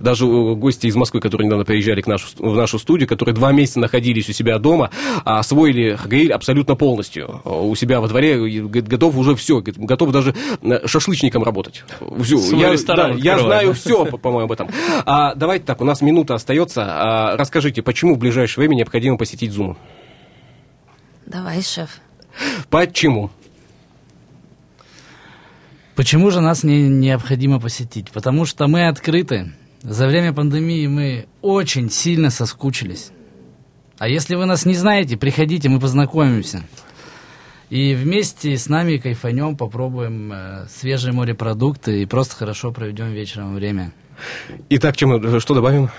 Даже 0.00 0.26
э, 0.26 0.54
гости 0.54 0.86
из 0.86 0.96
Москвы, 0.96 1.20
которые 1.20 1.46
недавно 1.46 1.64
приезжали 1.64 2.00
к 2.00 2.06
нашу, 2.06 2.26
в 2.38 2.56
нашу 2.56 2.78
студию, 2.78 3.08
которые 3.08 3.34
два 3.34 3.52
месяца 3.52 3.80
находились 3.80 4.28
у 4.28 4.32
себя 4.32 4.58
дома, 4.58 4.90
освоили 5.24 5.98
гриль 6.04 6.32
абсолютно 6.32 6.74
полностью. 6.74 7.40
У 7.44 7.74
себя 7.74 8.00
во 8.00 8.08
дворе 8.08 8.36
говорит, 8.36 8.88
готов 8.88 9.16
уже 9.16 9.34
все, 9.36 9.62
готов 9.62 10.10
даже 10.12 10.34
шашлычником 10.86 11.42
работать. 11.42 11.84
Все. 12.22 12.38
я, 12.56 12.74
да, 12.86 13.08
я 13.10 13.38
знаю 13.38 13.74
все, 13.74 14.04
по-моему, 14.04 14.44
об 14.46 14.52
этом. 14.52 14.68
А, 15.04 15.34
давайте 15.34 15.64
так, 15.64 15.80
у 15.80 15.84
нас 15.84 16.00
минута 16.00 16.34
остается. 16.34 16.84
А, 16.86 17.36
расскажите, 17.36 17.82
почему 17.82 18.14
в 18.14 18.18
ближайшее 18.18 18.62
время 18.62 18.76
необходимо 18.76 19.16
посетить 19.16 19.52
Zoom? 19.52 19.76
Давай, 21.26 21.62
шеф. 21.62 22.00
Почему? 22.70 23.30
Почему 25.94 26.30
же 26.30 26.40
нас 26.40 26.62
не, 26.62 26.88
необходимо 26.88 27.60
посетить? 27.60 28.10
Потому 28.10 28.44
что 28.46 28.66
мы 28.66 28.88
открыты. 28.88 29.52
За 29.82 30.06
время 30.06 30.32
пандемии 30.32 30.86
мы 30.86 31.26
очень 31.40 31.90
сильно 31.90 32.30
соскучились. 32.30 33.10
А 33.98 34.08
если 34.08 34.36
вы 34.36 34.46
нас 34.46 34.64
не 34.64 34.74
знаете, 34.74 35.16
приходите, 35.16 35.68
мы 35.68 35.80
познакомимся. 35.80 36.62
И 37.68 37.94
вместе 37.94 38.56
с 38.56 38.68
нами 38.68 38.98
кайфанем, 38.98 39.56
попробуем 39.56 40.32
э, 40.32 40.66
свежие 40.68 41.12
морепродукты 41.12 42.02
и 42.02 42.06
просто 42.06 42.36
хорошо 42.36 42.70
проведем 42.70 43.12
вечером 43.12 43.54
время. 43.54 43.92
Итак, 44.68 44.96
чем, 44.96 45.40
что 45.40 45.54
добавим? 45.54 45.90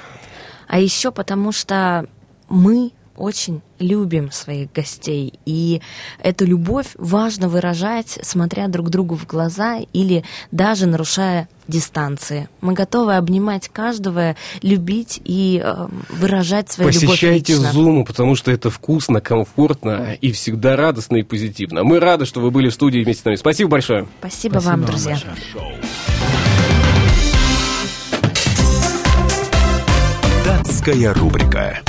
А 0.68 0.80
еще 0.80 1.12
потому 1.12 1.52
что 1.52 2.08
мы 2.48 2.92
очень 3.16 3.62
любим 3.80 4.32
своих 4.32 4.72
гостей, 4.72 5.34
и 5.46 5.82
эту 6.20 6.46
любовь 6.46 6.88
важно 6.98 7.50
выражать, 7.50 8.20
смотря 8.22 8.68
друг 8.68 8.90
другу 8.90 9.16
в 9.16 9.28
глаза 9.28 9.80
или 9.94 10.24
даже 10.52 10.86
нарушая 10.86 11.48
дистанции. 11.68 12.50
Мы 12.62 12.74
готовы 12.74 13.16
обнимать 13.16 13.70
каждого, 13.70 14.36
любить 14.62 15.22
и 15.24 15.62
э, 15.64 15.88
выражать 16.10 16.72
свою 16.72 16.92
Посещайте 16.92 17.54
любовь 17.54 17.74
лично. 17.74 17.80
Zoom, 17.80 18.06
потому 18.06 18.36
что 18.36 18.52
это 18.52 18.70
вкусно, 18.70 19.22
комфортно 19.22 20.14
и 20.20 20.32
всегда 20.32 20.76
радостно 20.76 21.18
и 21.18 21.24
позитивно. 21.24 21.84
Мы 21.84 22.00
рады, 22.00 22.26
что 22.26 22.42
вы 22.42 22.52
были 22.52 22.70
в 22.70 22.74
студии 22.74 23.04
вместе 23.04 23.22
с 23.22 23.26
нами. 23.26 23.36
Спасибо 23.36 23.70
большое. 23.70 24.08
Спасибо, 24.20 24.54
Спасибо 24.54 24.70
вам, 24.72 24.86
друзья. 24.86 25.20
Большое. 25.54 25.78
Датская 30.46 31.14
рубрика. 31.14 31.82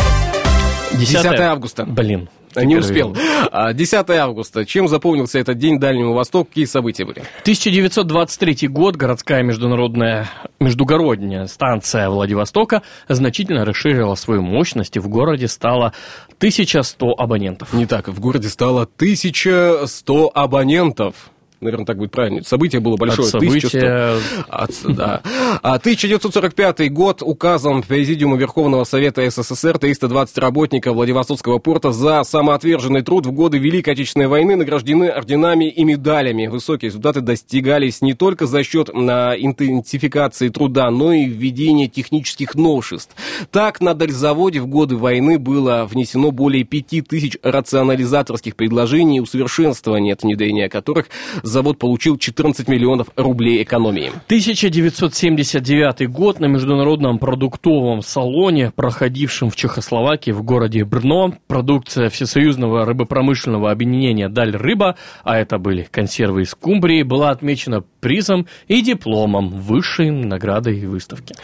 10, 0.99 1.23
10 1.23 1.41
августа. 1.41 1.85
Блин. 1.85 2.29
Не 2.57 2.77
успел. 2.77 3.15
10 3.15 3.95
а, 4.11 4.13
августа. 4.23 4.65
Чем 4.65 4.87
запомнился 4.87 5.39
этот 5.39 5.59
день 5.59 5.81
Дальнему 5.81 6.15
Востоку? 6.15 6.47
Какие 6.47 6.67
события 6.67 7.05
были? 7.05 7.21
1923 7.43 8.69
год. 8.69 8.97
Городская 8.97 9.43
международная 9.43 10.29
междугородняя 10.61 11.47
станция 11.47 12.09
Владивостока 12.09 12.83
значительно 13.09 13.65
расширила 13.65 14.15
свою 14.15 14.43
мощность, 14.43 14.97
и 14.97 15.01
в 15.01 15.09
городе 15.09 15.49
стало 15.49 15.93
1100 16.39 17.15
абонентов. 17.19 17.73
Не 17.73 17.87
так, 17.87 18.09
в 18.09 18.21
городе 18.21 18.49
стало 18.49 18.83
1100 18.83 20.31
абонентов 20.33 21.31
наверное, 21.61 21.87
так 21.87 21.99
будет 21.99 22.11
правильно. 22.11 22.43
Событие 22.43 22.81
было 22.81 22.97
большое. 22.97 23.27
От 23.27 23.33
события... 23.33 24.19
1100... 24.49 24.89
От, 24.91 24.97
да. 24.97 25.21
1945 25.63 26.81
а 26.81 26.89
год 26.89 27.23
указом 27.23 27.83
Президиума 27.83 28.37
Верховного 28.37 28.85
Совета 28.85 29.29
СССР 29.29 29.79
320 29.79 30.39
работников 30.39 30.95
Владивостокского 30.95 31.59
порта 31.59 31.93
за 31.93 32.23
самоотверженный 32.25 33.03
труд 33.03 33.27
в 33.27 33.33
годы 33.33 33.59
Великой 33.59 33.95
Отечественной 33.95 34.27
войны 34.27 34.57
награждены 34.57 35.09
орденами 35.09 35.69
и 35.71 35.85
медалями. 35.85 36.47
Высокие 36.47 36.89
результаты 36.89 37.21
достигались 37.21 38.03
не 38.03 38.15
только 38.15 38.47
за 38.47 38.63
счет 38.63 38.93
на 38.93 39.35
интенсификации 39.37 40.49
труда, 40.49 40.91
но 40.91 41.13
и 41.13 41.25
введения 41.25 41.89
технических 41.89 42.55
новшеств. 42.55 43.15
Так, 43.51 43.81
на 43.81 43.95
дальзаводе 43.95 44.61
в 44.61 44.67
годы 44.67 44.97
войны 44.97 45.39
было 45.39 45.89
внесено 45.91 46.31
более 46.31 46.65
5000 46.65 47.39
рационализаторских 47.43 48.57
предложений 48.57 49.17
и 49.17 49.21
усовершенствования, 49.21 50.13
от 50.13 50.23
внедрения 50.23 50.69
которых 50.69 51.07
завод 51.55 51.79
получил 51.79 52.19
14 52.19 52.69
миллионов 52.69 53.09
рублей 53.17 53.63
экономии. 53.63 54.09
1979 54.27 56.11
год 56.11 56.41
на 56.41 56.47
международном 56.47 57.19
продуктовом 57.19 58.03
салоне, 58.03 58.73
проходившем 58.75 59.51
в 59.51 59.57
Чехословакии 59.57 60.33
в 60.33 60.43
городе 60.43 60.85
Брно, 60.85 61.35
продукция 61.47 62.11
Всесоюзного 62.11 62.85
рыбопромышленного 62.85 63.71
объединения 63.71 64.29
«Даль 64.29 64.55
Рыба», 64.55 64.97
а 65.23 65.39
это 65.39 65.59
были 65.59 65.87
консервы 65.91 66.43
из 66.43 66.51
скумбрии, 66.51 67.03
была 67.03 67.31
отмечена 67.31 67.85
призом 68.01 68.47
и 68.67 68.83
дипломом 68.83 69.49
высшей 69.49 70.11
наградой 70.11 70.85
выставки. 70.87 71.35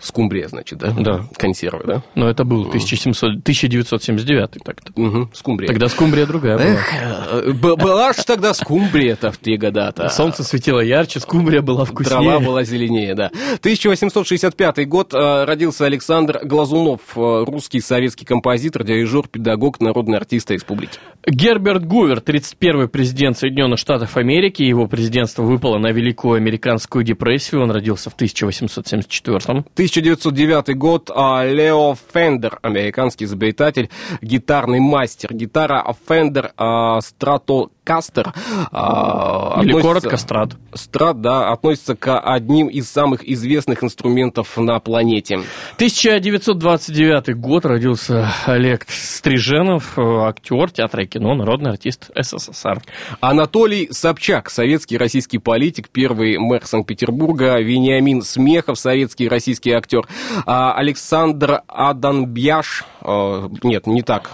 Скумбрия, 0.00 0.48
значит, 0.48 0.78
да? 0.78 0.92
Да. 0.98 1.26
Консервы, 1.36 1.82
да? 1.86 2.02
Но 2.14 2.28
это 2.28 2.44
был 2.44 2.62
1700, 2.62 3.40
1979 3.42 4.50
так-то. 4.64 4.92
Угу, 5.00 5.30
скумбрия. 5.34 5.68
Тогда 5.68 5.88
скумбрия 5.88 6.26
другая 6.26 6.58
Эх, 6.58 7.54
была. 7.54 7.76
была 7.76 8.12
ж 8.12 8.16
тогда 8.24 8.54
скумбрия-то 8.54 9.30
в 9.30 9.38
те 9.38 9.56
года-то. 9.56 10.08
Солнце 10.08 10.42
светило 10.42 10.80
ярче, 10.80 11.20
скумбрия 11.20 11.60
была 11.60 11.84
вкуснее. 11.84 12.20
Трава 12.20 12.40
была 12.40 12.64
зеленее, 12.64 13.14
да. 13.14 13.30
1865 13.58 14.88
год 14.88 15.12
э, 15.12 15.44
родился 15.44 15.84
Александр 15.84 16.40
Глазунов, 16.44 17.00
э, 17.16 17.44
русский 17.46 17.80
советский 17.80 18.24
композитор, 18.24 18.84
дирижер, 18.84 19.28
педагог, 19.28 19.80
народный 19.80 20.16
артист 20.16 20.50
республики. 20.50 20.98
Герберт 21.26 21.84
Гувер, 21.84 22.18
31-й 22.18 22.88
президент 22.88 23.38
Соединенных 23.38 23.78
Штатов 23.78 24.16
Америки. 24.16 24.62
Его 24.62 24.86
президентство 24.86 25.42
выпало 25.42 25.78
на 25.78 25.92
Великую 25.92 26.36
Американскую 26.36 27.04
депрессию. 27.04 27.62
Он 27.62 27.70
родился 27.70 28.08
в 28.08 28.14
1874 28.14 29.64
1909 29.90 30.76
год. 30.76 31.10
А, 31.14 31.44
Лео 31.44 31.96
Фендер, 32.12 32.58
американский 32.62 33.24
изобретатель, 33.24 33.90
гитарный 34.22 34.80
мастер. 34.80 35.34
Гитара 35.34 35.84
Fender 36.08 36.52
Stratocaster. 37.00 38.32
А, 38.72 39.60
Или 39.62 39.72
коротко 39.72 40.16
Strat. 40.16 40.52
Strat, 40.74 41.20
да, 41.20 41.50
относится 41.50 41.96
к 41.96 42.18
одним 42.20 42.68
из 42.68 42.88
самых 42.88 43.28
известных 43.28 43.82
инструментов 43.82 44.56
на 44.56 44.78
планете. 44.80 45.40
1929 45.76 47.36
год 47.36 47.64
родился 47.64 48.28
Олег 48.46 48.86
Стриженов, 48.88 49.98
актер 49.98 50.70
театра 50.70 51.04
и 51.04 51.06
кино, 51.06 51.34
народный 51.34 51.70
артист 51.70 52.10
СССР. 52.14 52.82
Анатолий 53.20 53.88
Собчак, 53.90 54.50
советский 54.50 54.98
российский 54.98 55.38
политик, 55.38 55.88
первый 55.88 56.38
мэр 56.38 56.64
Санкт-Петербурга, 56.64 57.58
Вениамин 57.60 58.22
Смехов, 58.22 58.78
советский 58.78 59.28
российский 59.28 59.72
актер, 59.72 60.06
а 60.46 60.74
Александр 60.74 61.62
Аданбьяш, 61.66 62.84
э, 63.02 63.48
нет, 63.62 63.86
не 63.86 64.02
так, 64.02 64.32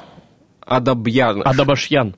Адабьян. 0.66 1.42
Адабашьян. 1.44 2.16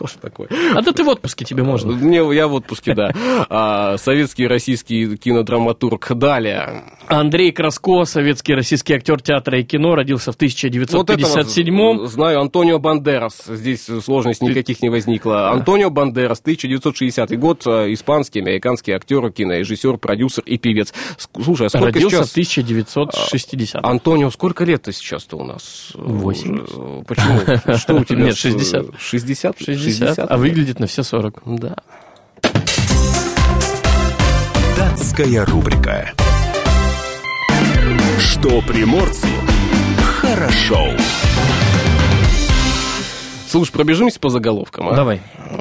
Что 0.00 0.06
ж 0.06 0.12
такое? 0.18 0.48
А 0.74 0.82
то 0.82 0.92
ты 0.92 1.04
в 1.04 1.08
отпуске, 1.08 1.44
тебе 1.44 1.62
можно. 1.62 1.92
Мне, 1.92 2.22
я 2.34 2.48
в 2.48 2.54
отпуске, 2.54 2.94
да. 2.94 3.12
А, 3.50 3.98
советский 3.98 4.44
и 4.44 4.46
российский 4.46 5.18
кинодраматург. 5.18 6.12
Далее. 6.14 6.84
Андрей 7.06 7.52
Краско, 7.52 8.04
советский 8.04 8.54
российский 8.54 8.94
актер 8.94 9.20
театра 9.20 9.58
и 9.58 9.62
кино, 9.62 9.94
родился 9.96 10.32
в 10.32 10.38
1957-м. 10.38 11.98
Вот 11.98 12.10
знаю, 12.10 12.40
Антонио 12.40 12.78
Бандерас. 12.78 13.42
Здесь 13.46 13.90
сложностей 14.02 14.46
никаких 14.46 14.80
не 14.80 14.88
возникло. 14.88 15.50
Антонио 15.50 15.90
Бандерас, 15.90 16.40
1960 16.40 17.38
год, 17.38 17.66
э, 17.66 17.92
испанский, 17.92 18.40
американский 18.40 18.92
актер, 18.92 19.30
кинорежиссер, 19.30 19.98
продюсер 19.98 20.44
и 20.46 20.56
певец. 20.56 20.94
Слушай, 21.42 21.66
а 21.66 21.68
сколько 21.68 21.86
Родился 21.86 22.24
сейчас... 22.24 22.28
в 22.28 22.32
1960 22.32 23.84
Антонио, 23.84 24.30
сколько 24.30 24.64
лет-то 24.64 24.92
сейчас-то 24.92 25.36
у 25.36 25.44
нас? 25.44 25.90
80. 25.94 27.06
Почему? 27.06 27.76
Что 27.76 27.96
у 27.96 28.04
тебя? 28.04 28.24
Нет, 28.26 28.36
60. 28.36 28.98
60? 28.98 29.58
60, 29.58 29.89
60 29.98 30.30
а 30.30 30.36
выглядит 30.36 30.78
на 30.78 30.86
все 30.86 31.02
40. 31.02 31.42
Да. 31.58 31.76
Датская 34.76 35.44
рубрика. 35.44 36.12
Что 38.18 38.60
приморцу 38.62 39.28
хорошо. 40.20 40.90
Слушай, 43.48 43.72
пробежимся 43.72 44.20
по 44.20 44.28
заголовкам, 44.28 44.90
а? 44.90 44.94
Давай. 44.94 45.20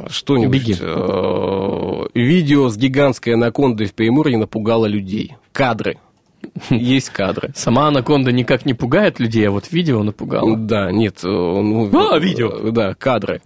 Что-нибудь. 0.10 0.52
Беги. 0.52 0.76
Э, 0.80 2.06
видео 2.14 2.70
с 2.70 2.78
гигантской 2.78 3.34
анакондой 3.34 3.88
в 3.88 3.94
Приморье 3.96 4.38
напугало 4.38 4.86
людей. 4.86 5.36
Кадры. 5.52 5.98
Есть 6.70 7.10
кадры. 7.10 7.52
Сама 7.56 7.88
анаконда 7.88 8.32
никак 8.32 8.66
не 8.66 8.74
пугает 8.74 9.20
людей, 9.20 9.48
а 9.48 9.52
вот 9.52 9.72
видео 9.72 10.04
напугало. 10.04 10.56
Да, 10.58 10.92
нет. 10.92 11.20
Ну, 11.24 11.90
а, 12.12 12.20
видео. 12.20 12.72
Да, 12.72 12.94
кадры. 12.96 13.42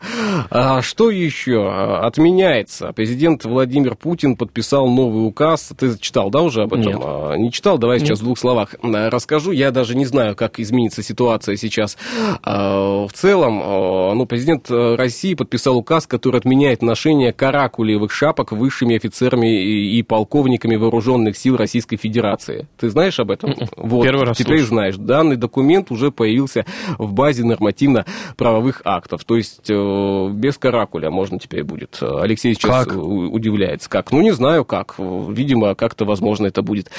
А 0.49 0.81
что 0.81 1.09
еще? 1.09 1.69
Отменяется. 2.01 2.91
Президент 2.93 3.45
Владимир 3.45 3.95
Путин 3.95 4.35
подписал 4.35 4.87
новый 4.87 5.27
указ. 5.27 5.71
Ты 5.77 5.97
читал, 5.97 6.29
да, 6.29 6.41
уже 6.41 6.63
об 6.63 6.73
этом? 6.73 6.93
Нет. 6.93 7.01
А, 7.03 7.35
не 7.35 7.51
читал? 7.51 7.77
Давай 7.77 7.99
нет. 7.99 8.07
сейчас 8.07 8.19
в 8.19 8.23
двух 8.23 8.37
словах 8.37 8.75
расскажу. 8.81 9.51
Я 9.51 9.71
даже 9.71 9.95
не 9.95 10.05
знаю, 10.05 10.35
как 10.35 10.59
изменится 10.59 11.03
ситуация 11.03 11.55
сейчас. 11.55 11.97
В 12.43 13.09
целом, 13.13 14.17
ну, 14.17 14.25
президент 14.25 14.69
России 14.69 15.33
подписал 15.33 15.77
указ, 15.77 16.07
который 16.07 16.39
отменяет 16.39 16.81
ношение 16.81 17.33
каракулевых 17.33 18.11
шапок 18.11 18.51
высшими 18.51 18.95
офицерами 18.95 19.61
и 19.63 20.01
полковниками 20.03 20.75
вооруженных 20.75 21.37
сил 21.37 21.57
Российской 21.57 21.97
Федерации. 21.97 22.67
Ты 22.83 22.89
знаешь, 22.89 23.17
об 23.17 23.31
этом? 23.31 23.55
Вот, 23.77 24.03
Первый 24.03 24.25
раз 24.25 24.35
теперь 24.37 24.57
слышу. 24.57 24.67
знаешь. 24.73 24.97
Данный 24.97 25.37
документ 25.37 25.89
уже 25.89 26.11
появился 26.11 26.65
в 26.97 27.13
базе 27.13 27.45
нормативно-правовых 27.45 28.81
актов. 28.83 29.23
То 29.23 29.37
есть 29.37 29.69
э, 29.69 30.29
без 30.33 30.57
каракуля 30.57 31.09
можно 31.09 31.39
теперь 31.39 31.63
будет. 31.63 31.99
Алексей 32.01 32.53
сейчас 32.53 32.85
Как? 32.87 32.97
удивляется. 32.97 33.89
Как? 33.89 34.11
Ну, 34.11 34.19
не 34.19 34.31
знаю 34.31 34.65
как. 34.65 34.95
Видимо, 34.97 35.75
как-то, 35.75 36.03
возможно, 36.03 36.47
это 36.47 36.61
будет 36.61 36.91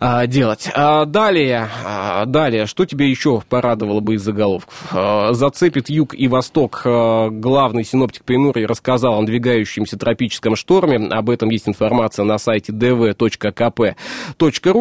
а, 0.00 0.26
делать. 0.26 0.70
А, 0.74 1.06
далее, 1.06 1.70
а, 1.82 2.26
далее, 2.26 2.66
что 2.66 2.84
тебе 2.84 3.08
еще 3.08 3.42
порадовало 3.48 4.00
бы 4.00 4.16
из 4.16 4.22
заголовков? 4.22 4.74
А, 4.92 5.32
зацепит 5.32 5.88
юг 5.88 6.14
и 6.14 6.28
восток. 6.28 6.82
А, 6.84 7.30
главный 7.30 7.84
синоптик 7.84 8.24
Приморья 8.24 8.68
рассказал 8.68 9.14
о 9.14 9.20
надвигающемся 9.22 9.98
тропическом 9.98 10.56
шторме. 10.56 11.08
Об 11.08 11.30
этом 11.30 11.48
есть 11.48 11.70
информация 11.70 12.26
на 12.26 12.36
сайте 12.36 12.70
dv.kp.ru. 12.72 13.94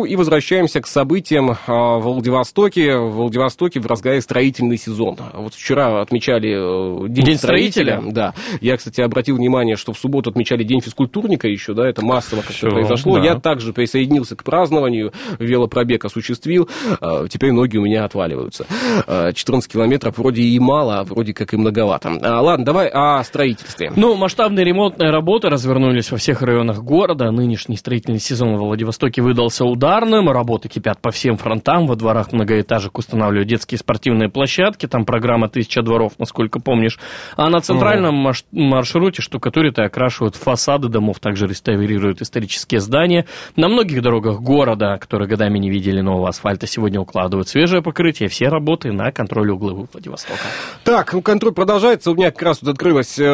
И 0.07 0.15
возвращаемся 0.41 0.81
к 0.81 0.87
событиям 0.87 1.55
а, 1.67 1.97
в 1.99 2.01
Владивостоке. 2.01 2.97
В 2.97 3.11
Владивостоке 3.11 3.79
в 3.79 3.85
разгаре 3.85 4.21
строительный 4.21 4.77
сезон. 4.77 5.15
Вот 5.35 5.53
вчера 5.53 6.01
отмечали 6.01 7.05
э, 7.05 7.07
День, 7.09 7.25
День 7.25 7.37
строителя. 7.37 7.97
строителя? 7.97 8.11
Да. 8.11 8.33
Я, 8.59 8.75
кстати, 8.77 9.01
обратил 9.01 9.35
внимание, 9.35 9.75
что 9.75 9.93
в 9.93 9.99
субботу 9.99 10.31
отмечали 10.31 10.63
День 10.63 10.81
физкультурника 10.81 11.47
еще, 11.47 11.75
да, 11.75 11.87
это 11.87 12.03
массово 12.03 12.41
как-то 12.41 12.69
произошло. 12.71 13.19
да. 13.19 13.23
Я 13.23 13.35
также 13.39 13.71
присоединился 13.71 14.35
к 14.35 14.43
празднованию, 14.43 15.13
велопробег 15.37 16.05
осуществил. 16.05 16.67
А, 16.99 17.27
Теперь 17.27 17.51
ноги 17.51 17.77
у 17.77 17.83
меня 17.83 18.03
отваливаются. 18.05 18.65
А, 19.05 19.31
14 19.33 19.71
километров 19.71 20.17
вроде 20.17 20.41
и 20.41 20.57
мало, 20.57 21.01
а 21.01 21.03
вроде 21.03 21.35
как 21.35 21.53
и 21.53 21.57
многовато. 21.57 22.17
А, 22.19 22.41
ладно, 22.41 22.65
давай 22.65 22.89
о 22.91 23.23
строительстве. 23.23 23.93
Ну, 23.95 24.15
масштабные 24.15 24.65
ремонтные 24.65 25.11
работы 25.11 25.49
развернулись 25.49 26.09
во 26.09 26.17
всех 26.17 26.41
районах 26.41 26.79
города. 26.81 27.29
Нынешний 27.29 27.77
строительный 27.77 28.19
сезон 28.19 28.55
во 28.57 28.65
Владивостоке 28.65 29.21
выдался 29.21 29.65
ударным. 29.65 30.30
Работы 30.33 30.69
кипят 30.69 30.99
по 31.01 31.11
всем 31.11 31.37
фронтам. 31.37 31.87
Во 31.87 31.95
дворах 31.95 32.31
многоэтажек 32.31 32.97
устанавливают 32.97 33.47
детские 33.47 33.77
спортивные 33.77 34.29
площадки. 34.29 34.87
Там 34.87 35.05
программа 35.05 35.49
«Тысяча 35.49 35.81
дворов», 35.81 36.13
насколько 36.17 36.59
помнишь. 36.59 36.99
А 37.35 37.49
на 37.49 37.61
центральном 37.61 38.15
маш- 38.15 38.45
маршруте 38.51 39.21
штукатурят 39.21 39.79
и 39.79 39.81
окрашивают 39.81 40.35
фасады 40.35 40.87
домов. 40.87 41.19
Также 41.19 41.47
реставрируют 41.47 42.21
исторические 42.21 42.79
здания. 42.79 43.25
На 43.55 43.67
многих 43.67 44.01
дорогах 44.01 44.39
города, 44.39 44.97
которые 44.97 45.27
годами 45.27 45.59
не 45.59 45.69
видели 45.69 46.01
нового 46.01 46.29
асфальта, 46.29 46.67
сегодня 46.67 46.99
укладывают 46.99 47.47
свежее 47.47 47.81
покрытие. 47.81 48.29
Все 48.29 48.47
работы 48.47 48.91
на 48.91 49.11
контроле 49.11 49.53
угловых 49.53 49.89
Владивостока. 49.93 50.39
Так, 50.83 51.13
ну, 51.13 51.21
контроль 51.21 51.53
продолжается. 51.53 52.11
У 52.11 52.15
меня 52.15 52.31
как 52.31 52.41
раз 52.41 52.59
тут 52.59 52.69
открылась 52.69 53.19
э, 53.19 53.23
э, 53.23 53.27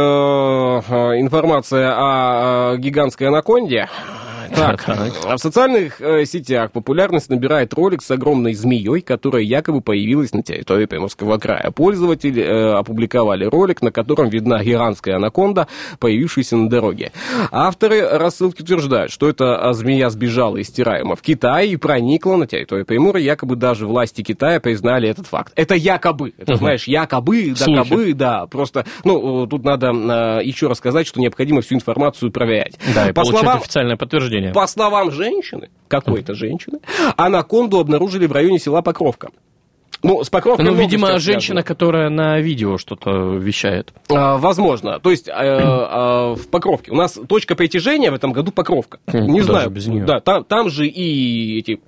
информация 1.20 1.94
о 1.96 2.74
э, 2.74 2.78
гигантской 2.78 3.28
анаконде. 3.28 3.90
Так, 4.56 4.84
а 4.88 5.38
в 5.38 5.40
социальных 5.40 6.02
э, 6.02 6.26
сетях 6.26 6.72
популярность 6.72 7.30
набирает 7.30 7.74
ролик 7.74 8.02
с 8.02 8.12
огромной 8.12 8.54
змеей, 8.54 9.02
которая 9.02 9.44
якобы 9.44 9.82
появилась 9.82 10.34
на 10.34 10.44
территории 10.44 10.86
Приморского 10.86 11.38
края. 11.38 11.72
Пользователи 11.72 12.44
э, 12.44 12.74
опубликовали 12.74 13.46
ролик, 13.46 13.82
на 13.82 13.92
котором 13.92 14.30
видна 14.30 14.64
гигантская 14.64 15.16
анаконда, 15.16 15.68
появившаяся 16.00 16.58
на 16.58 16.70
дороге. 16.70 17.12
Авторы 17.52 18.08
рассылки 18.08 18.62
утверждают, 18.62 19.12
что 19.12 19.30
эта 19.30 19.58
а, 19.58 19.74
змея 19.74 20.10
сбежала 20.10 20.58
из 20.58 20.70
Тираема 20.70 21.16
в 21.16 21.22
Китай 21.22 21.70
и 21.70 21.76
проникла 21.78 22.36
на 22.36 22.48
территорию 22.48 22.86
Приморья. 22.86 23.24
Якобы 23.24 23.56
даже 23.56 23.86
власти 23.88 24.22
Китая 24.22 24.60
признали 24.60 25.10
этот 25.10 25.28
факт. 25.28 25.54
Это 25.56 25.76
якобы. 25.76 26.34
Это, 26.38 26.54
Мгм. 26.54 26.60
знаешь, 26.60 26.88
якобы, 26.88 27.54
докобы, 27.58 28.14
да. 28.14 28.46
Просто, 28.48 28.86
ну, 29.04 29.46
э, 29.46 29.48
тут 29.48 29.64
надо 29.64 29.88
э, 29.88 30.44
еще 30.44 30.68
рассказать, 30.68 31.08
что 31.08 31.20
необходимо 31.20 31.62
всю 31.62 31.76
информацию 31.76 32.32
проверять. 32.32 32.78
Да, 32.94 33.06
и 33.06 33.14
По 33.14 33.22
получать 33.22 33.40
словам 33.42 33.58
официальное 33.58 33.98
подтверждение. 33.98 34.37
По 34.54 34.68
словам 34.68 35.12
женщины, 35.12 35.70
какой-то 35.88 36.34
женщины, 36.34 36.80
анаконду 37.16 37.80
обнаружили 37.80 38.26
в 38.28 38.32
районе 38.32 38.60
села 38.60 38.82
Покровка. 38.82 39.30
Ну, 40.04 40.24
с 40.24 40.30
Покровкой 40.30 40.64
Ну, 40.66 40.74
видимо, 40.76 41.18
женщина, 41.18 41.64
которая 41.64 42.10
на 42.10 42.40
видео 42.40 42.78
что-то 42.78 43.34
вещает. 43.36 43.92
связано. 44.08 44.36
А, 44.36 44.38
возможно. 44.38 45.00
То 45.00 45.10
есть 45.10 45.28
э, 45.28 45.32
а, 45.34 46.36
в 46.36 46.48
Покровке. 46.50 46.92
У 46.92 46.96
нас 46.96 47.18
точка 47.28 47.56
притяжения 47.56 48.12
в 48.12 48.14
этом 48.14 48.32
году 48.32 48.52
Покровка. 48.52 49.00
Хм, 49.08 49.18
Не 49.26 49.42
знаю. 49.42 49.72
без 49.72 49.88
неё? 49.88 50.06
Да, 50.06 50.20
там, 50.20 50.44
там 50.44 50.70
же 50.70 50.88
и 50.88 51.58
эти 51.60 51.80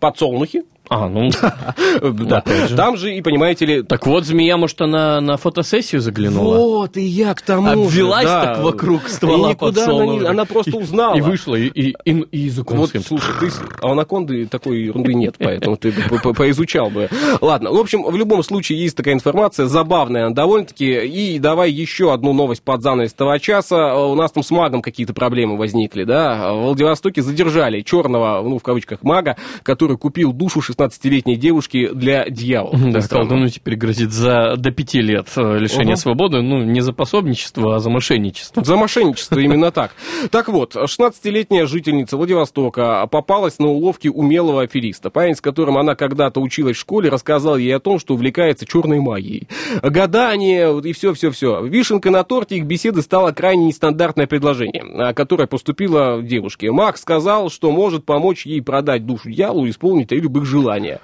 подсолнухи. 0.00 0.64
А, 0.94 1.08
ну, 1.08 1.30
Да. 2.12 2.42
же. 2.68 2.76
Там 2.76 2.96
же 2.96 3.14
и, 3.16 3.22
понимаете 3.22 3.64
ли, 3.66 3.82
так 3.82 4.06
вот, 4.06 4.24
змея, 4.24 4.56
может, 4.56 4.80
она 4.82 5.20
на 5.20 5.36
фотосессию 5.36 6.00
заглянула? 6.00 6.56
Вот, 6.56 6.96
и 6.96 7.02
я 7.02 7.34
к 7.34 7.40
тому 7.42 7.84
Обвелась 7.86 8.24
так 8.24 8.58
вокруг 8.62 9.08
ствола 9.08 9.50
И 9.50 9.52
никуда 9.52 9.84
она, 9.84 9.92
не- 9.92 9.96
подсолнуха. 9.98 10.30
она 10.30 10.44
просто 10.44 10.76
узнала. 10.76 11.16
И 11.16 11.20
вышла, 11.20 11.54
и, 11.54 11.68
и, 11.68 11.94
и, 12.04 12.38
языком 12.38 12.76
Вот, 12.78 12.90
слушай, 13.06 13.32
ты, 13.40 13.50
а 13.80 13.92
анаконды 13.92 14.46
такой 14.46 14.82
ерунды 14.82 15.14
нет, 15.14 15.36
поэтому 15.38 15.76
ты 15.76 15.92
поизучал 16.36 16.90
бы. 16.90 17.08
Ладно, 17.40 17.70
в 17.72 17.76
общем, 17.78 18.02
в 18.04 18.16
любом 18.16 18.42
случае 18.42 18.80
есть 18.82 18.96
такая 18.96 19.14
информация, 19.14 19.66
забавная 19.66 20.30
довольно-таки. 20.30 21.06
И 21.06 21.38
давай 21.38 21.70
еще 21.70 22.12
одну 22.12 22.32
новость 22.32 22.62
под 22.62 22.82
занавес 22.82 23.12
этого 23.12 23.38
часа. 23.38 23.96
У 23.96 24.14
нас 24.14 24.32
там 24.32 24.42
с 24.42 24.50
магом 24.50 24.82
какие-то 24.82 25.14
проблемы 25.14 25.56
возникли, 25.56 26.04
да? 26.04 26.52
В 26.52 26.62
Владивостоке 26.64 27.22
задержали 27.22 27.80
черного, 27.80 28.42
ну, 28.46 28.58
в 28.58 28.62
кавычках, 28.62 29.02
мага, 29.02 29.36
который 29.62 29.96
купил 29.96 30.32
душу 30.32 30.60
16-летней 30.82 31.36
девушки 31.36 31.90
для 31.92 32.28
дьявола. 32.28 32.78
Да, 32.92 33.00
колдуну 33.02 33.48
теперь 33.48 33.76
грозит 33.76 34.12
за 34.12 34.56
до 34.56 34.70
пяти 34.70 35.00
лет 35.00 35.28
э, 35.36 35.58
лишения 35.58 35.94
Ого. 35.94 35.96
свободы, 35.96 36.42
ну, 36.42 36.62
не 36.62 36.80
за 36.80 36.92
пособничество, 36.92 37.76
а 37.76 37.78
за 37.78 37.90
мошенничество. 37.90 38.64
За 38.64 38.76
мошенничество, 38.76 39.38
именно 39.38 39.70
так. 39.70 39.92
Так 40.30 40.48
вот, 40.48 40.74
16-летняя 40.76 41.66
жительница 41.66 42.16
Владивостока 42.16 43.06
попалась 43.10 43.58
на 43.58 43.68
уловки 43.68 44.08
умелого 44.08 44.62
афериста. 44.62 45.10
Парень, 45.10 45.34
с 45.34 45.40
которым 45.40 45.78
она 45.78 45.94
когда-то 45.94 46.40
училась 46.40 46.76
в 46.76 46.80
школе, 46.80 47.08
рассказал 47.10 47.56
ей 47.56 47.74
о 47.74 47.80
том, 47.80 47.98
что 47.98 48.14
увлекается 48.14 48.66
черной 48.66 49.00
магией. 49.00 49.48
Гадание 49.82 50.80
и 50.80 50.92
все-все-все. 50.92 51.64
Вишенкой 51.64 52.12
на 52.12 52.24
торте 52.24 52.56
их 52.56 52.64
беседы 52.64 53.02
стало 53.02 53.32
крайне 53.32 53.66
нестандартное 53.66 54.26
предложение, 54.26 54.84
а, 54.94 55.14
которое 55.14 55.46
поступило 55.46 56.22
девушке. 56.22 56.70
Маг 56.70 56.96
сказал, 56.96 57.50
что 57.50 57.70
может 57.70 58.04
помочь 58.04 58.46
ей 58.46 58.62
продать 58.62 59.06
душу 59.06 59.30
дьяволу 59.30 59.66
и 59.66 59.70
исполнить 59.70 60.12
любых 60.12 60.44
желания. 60.72 61.00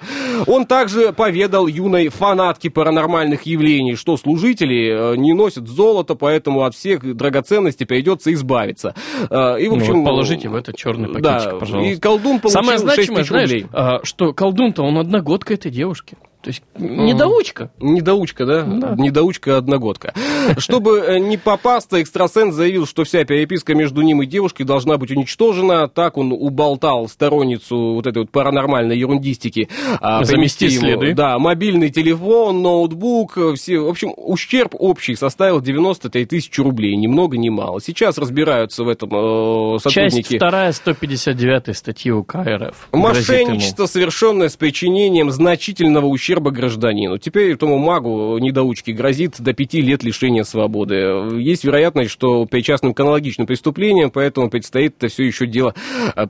Он 0.47 0.65
также 0.65 1.13
поведал 1.13 1.67
юной 1.67 2.09
фанатке 2.09 2.69
паранормальных 2.69 3.43
явлений, 3.43 3.95
что 3.95 4.17
служители 4.17 5.13
э, 5.13 5.15
не 5.17 5.33
носят 5.33 5.67
золото, 5.67 6.15
поэтому 6.15 6.63
от 6.63 6.75
всех 6.75 7.15
драгоценностей 7.15 7.85
придется 7.85 8.33
избавиться. 8.33 8.93
Э, 9.29 9.59
И, 9.59 9.67
в 9.67 9.71
Ну, 9.71 9.77
общем, 9.77 9.95
вот 10.01 10.05
положите 10.05 10.49
в 10.49 10.55
этот 10.55 10.75
черный 10.75 11.11
да, 11.21 11.33
пакетик, 11.39 11.59
пожалуйста. 11.59 11.91
И 11.93 11.99
колдун 11.99 12.39
получил 12.39 12.61
Самое 12.61 12.77
6 12.77 12.83
значимое, 12.83 13.17
тысяч 13.17 13.29
знаешь, 13.29 13.49
рублей. 13.49 13.65
а, 13.73 13.99
что 14.03 14.33
колдун-то, 14.33 14.83
он 14.83 14.97
одногодка 14.97 15.53
этой 15.53 15.71
девушки. 15.71 16.17
То 16.41 16.47
есть, 16.51 16.63
недоучка. 16.77 17.69
Недоучка, 17.81 18.45
да? 18.45 18.63
Да. 18.63 18.95
Недоучка-одногодка. 18.97 20.13
Чтобы 20.57 20.99
э, 20.99 21.19
не 21.19 21.35
попасться, 21.35 22.01
экстрасенс 22.01 22.55
заявил, 22.55 22.87
что 22.87 23.03
вся 23.03 23.25
переписка 23.25 23.75
между 23.75 24.01
ним 24.01 24.21
и 24.21 24.25
девушкой 24.25 24.63
должна 24.63 24.97
быть 24.97 25.11
уничтожена. 25.11 25.89
Так 25.89 26.15
он 26.17 26.31
уболтал 26.31 27.09
сторонницу 27.09 27.75
вот 27.95 28.07
этой 28.07 28.19
вот 28.19 28.31
паранормальной 28.31 28.97
ерундистики. 28.97 29.67
а, 29.99 30.23
Замести 30.23 30.67
ему, 30.67 30.79
следы. 30.79 31.13
Да, 31.13 31.37
мобильный 31.39 31.89
телефон, 31.89 32.61
ноутбук, 32.61 33.37
э, 33.37 33.53
все. 33.55 33.79
В 33.79 33.89
общем, 33.89 34.13
ущерб 34.15 34.75
общий 34.79 35.15
составил 35.15 35.59
93 35.59 36.25
тысячи 36.25 36.61
рублей. 36.61 36.95
Ни 36.95 37.07
много, 37.07 37.37
ни 37.37 37.49
мало. 37.49 37.81
Сейчас 37.81 38.17
разбираются 38.17 38.85
в 38.85 38.87
этом 38.87 39.09
э, 39.11 39.79
Часть 39.89 39.93
сотрудники. 40.15 40.37
вторая 40.37 40.71
159 40.71 41.75
статьи 41.77 42.11
УК 42.13 42.35
РФ. 42.35 42.87
Мошенничество, 42.93 43.87
совершенное 43.87 44.47
с 44.47 44.55
причинением 44.55 45.31
значительного 45.31 46.05
ущерба 46.05 46.28
гражданину. 46.35 47.17
Теперь 47.17 47.51
этому 47.53 47.77
магу 47.77 48.37
недоучке 48.37 48.93
грозит 48.93 49.35
до 49.39 49.53
пяти 49.53 49.81
лет 49.81 50.03
лишения 50.03 50.43
свободы. 50.43 50.95
Есть 51.37 51.63
вероятность, 51.63 52.11
что 52.11 52.45
причастным 52.45 52.93
к 52.93 52.99
аналогичным 52.99 53.47
преступлениям, 53.47 54.11
поэтому 54.11 54.49
предстоит 54.49 54.95
это 54.97 55.07
все 55.07 55.23
еще 55.23 55.47
дело 55.47 55.73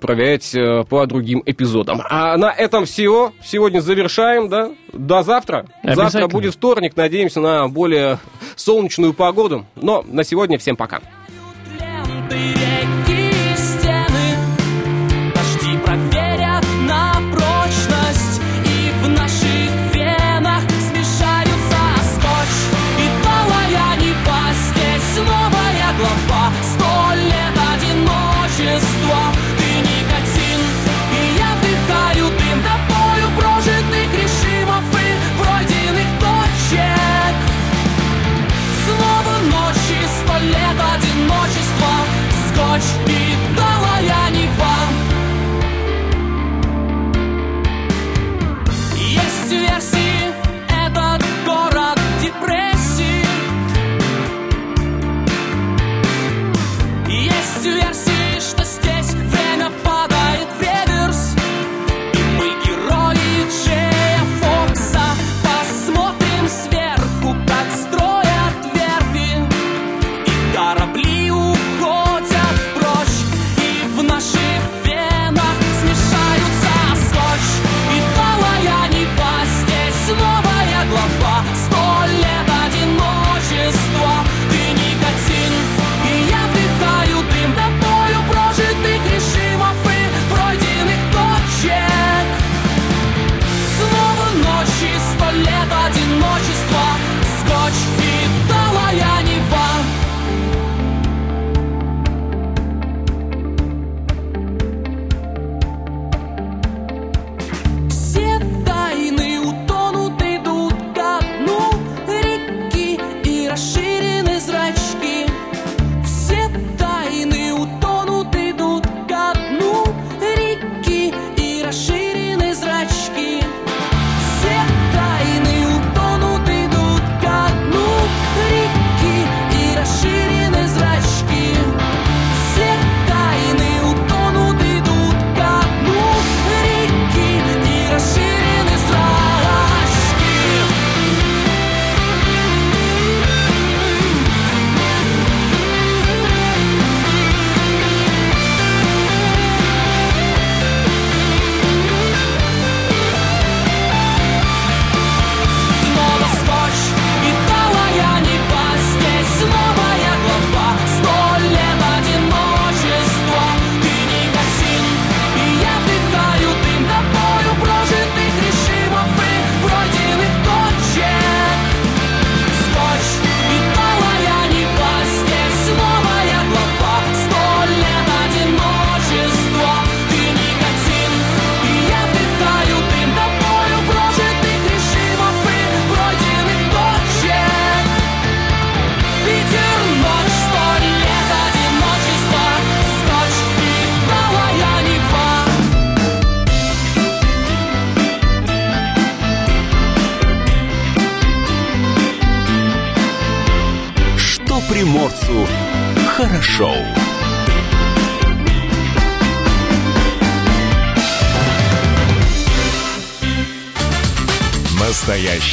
проверять 0.01 0.55
э, 0.55 0.83
по 0.89 1.05
другим 1.05 1.43
эпизодам. 1.45 2.01
А 2.09 2.37
на 2.37 2.51
этом 2.51 2.85
все. 2.85 3.33
Сегодня 3.43 3.81
завершаем, 3.81 4.49
да? 4.49 4.71
До 4.93 5.23
завтра. 5.23 5.65
Завтра 5.83 6.27
будет 6.27 6.53
вторник. 6.53 6.95
Надеемся 6.95 7.41
на 7.41 7.67
более 7.67 8.19
солнечную 8.55 9.13
погоду. 9.13 9.65
Но 9.75 10.03
на 10.07 10.23
сегодня 10.23 10.57
всем 10.57 10.75
пока. 10.75 11.01
ленты, 12.29 12.68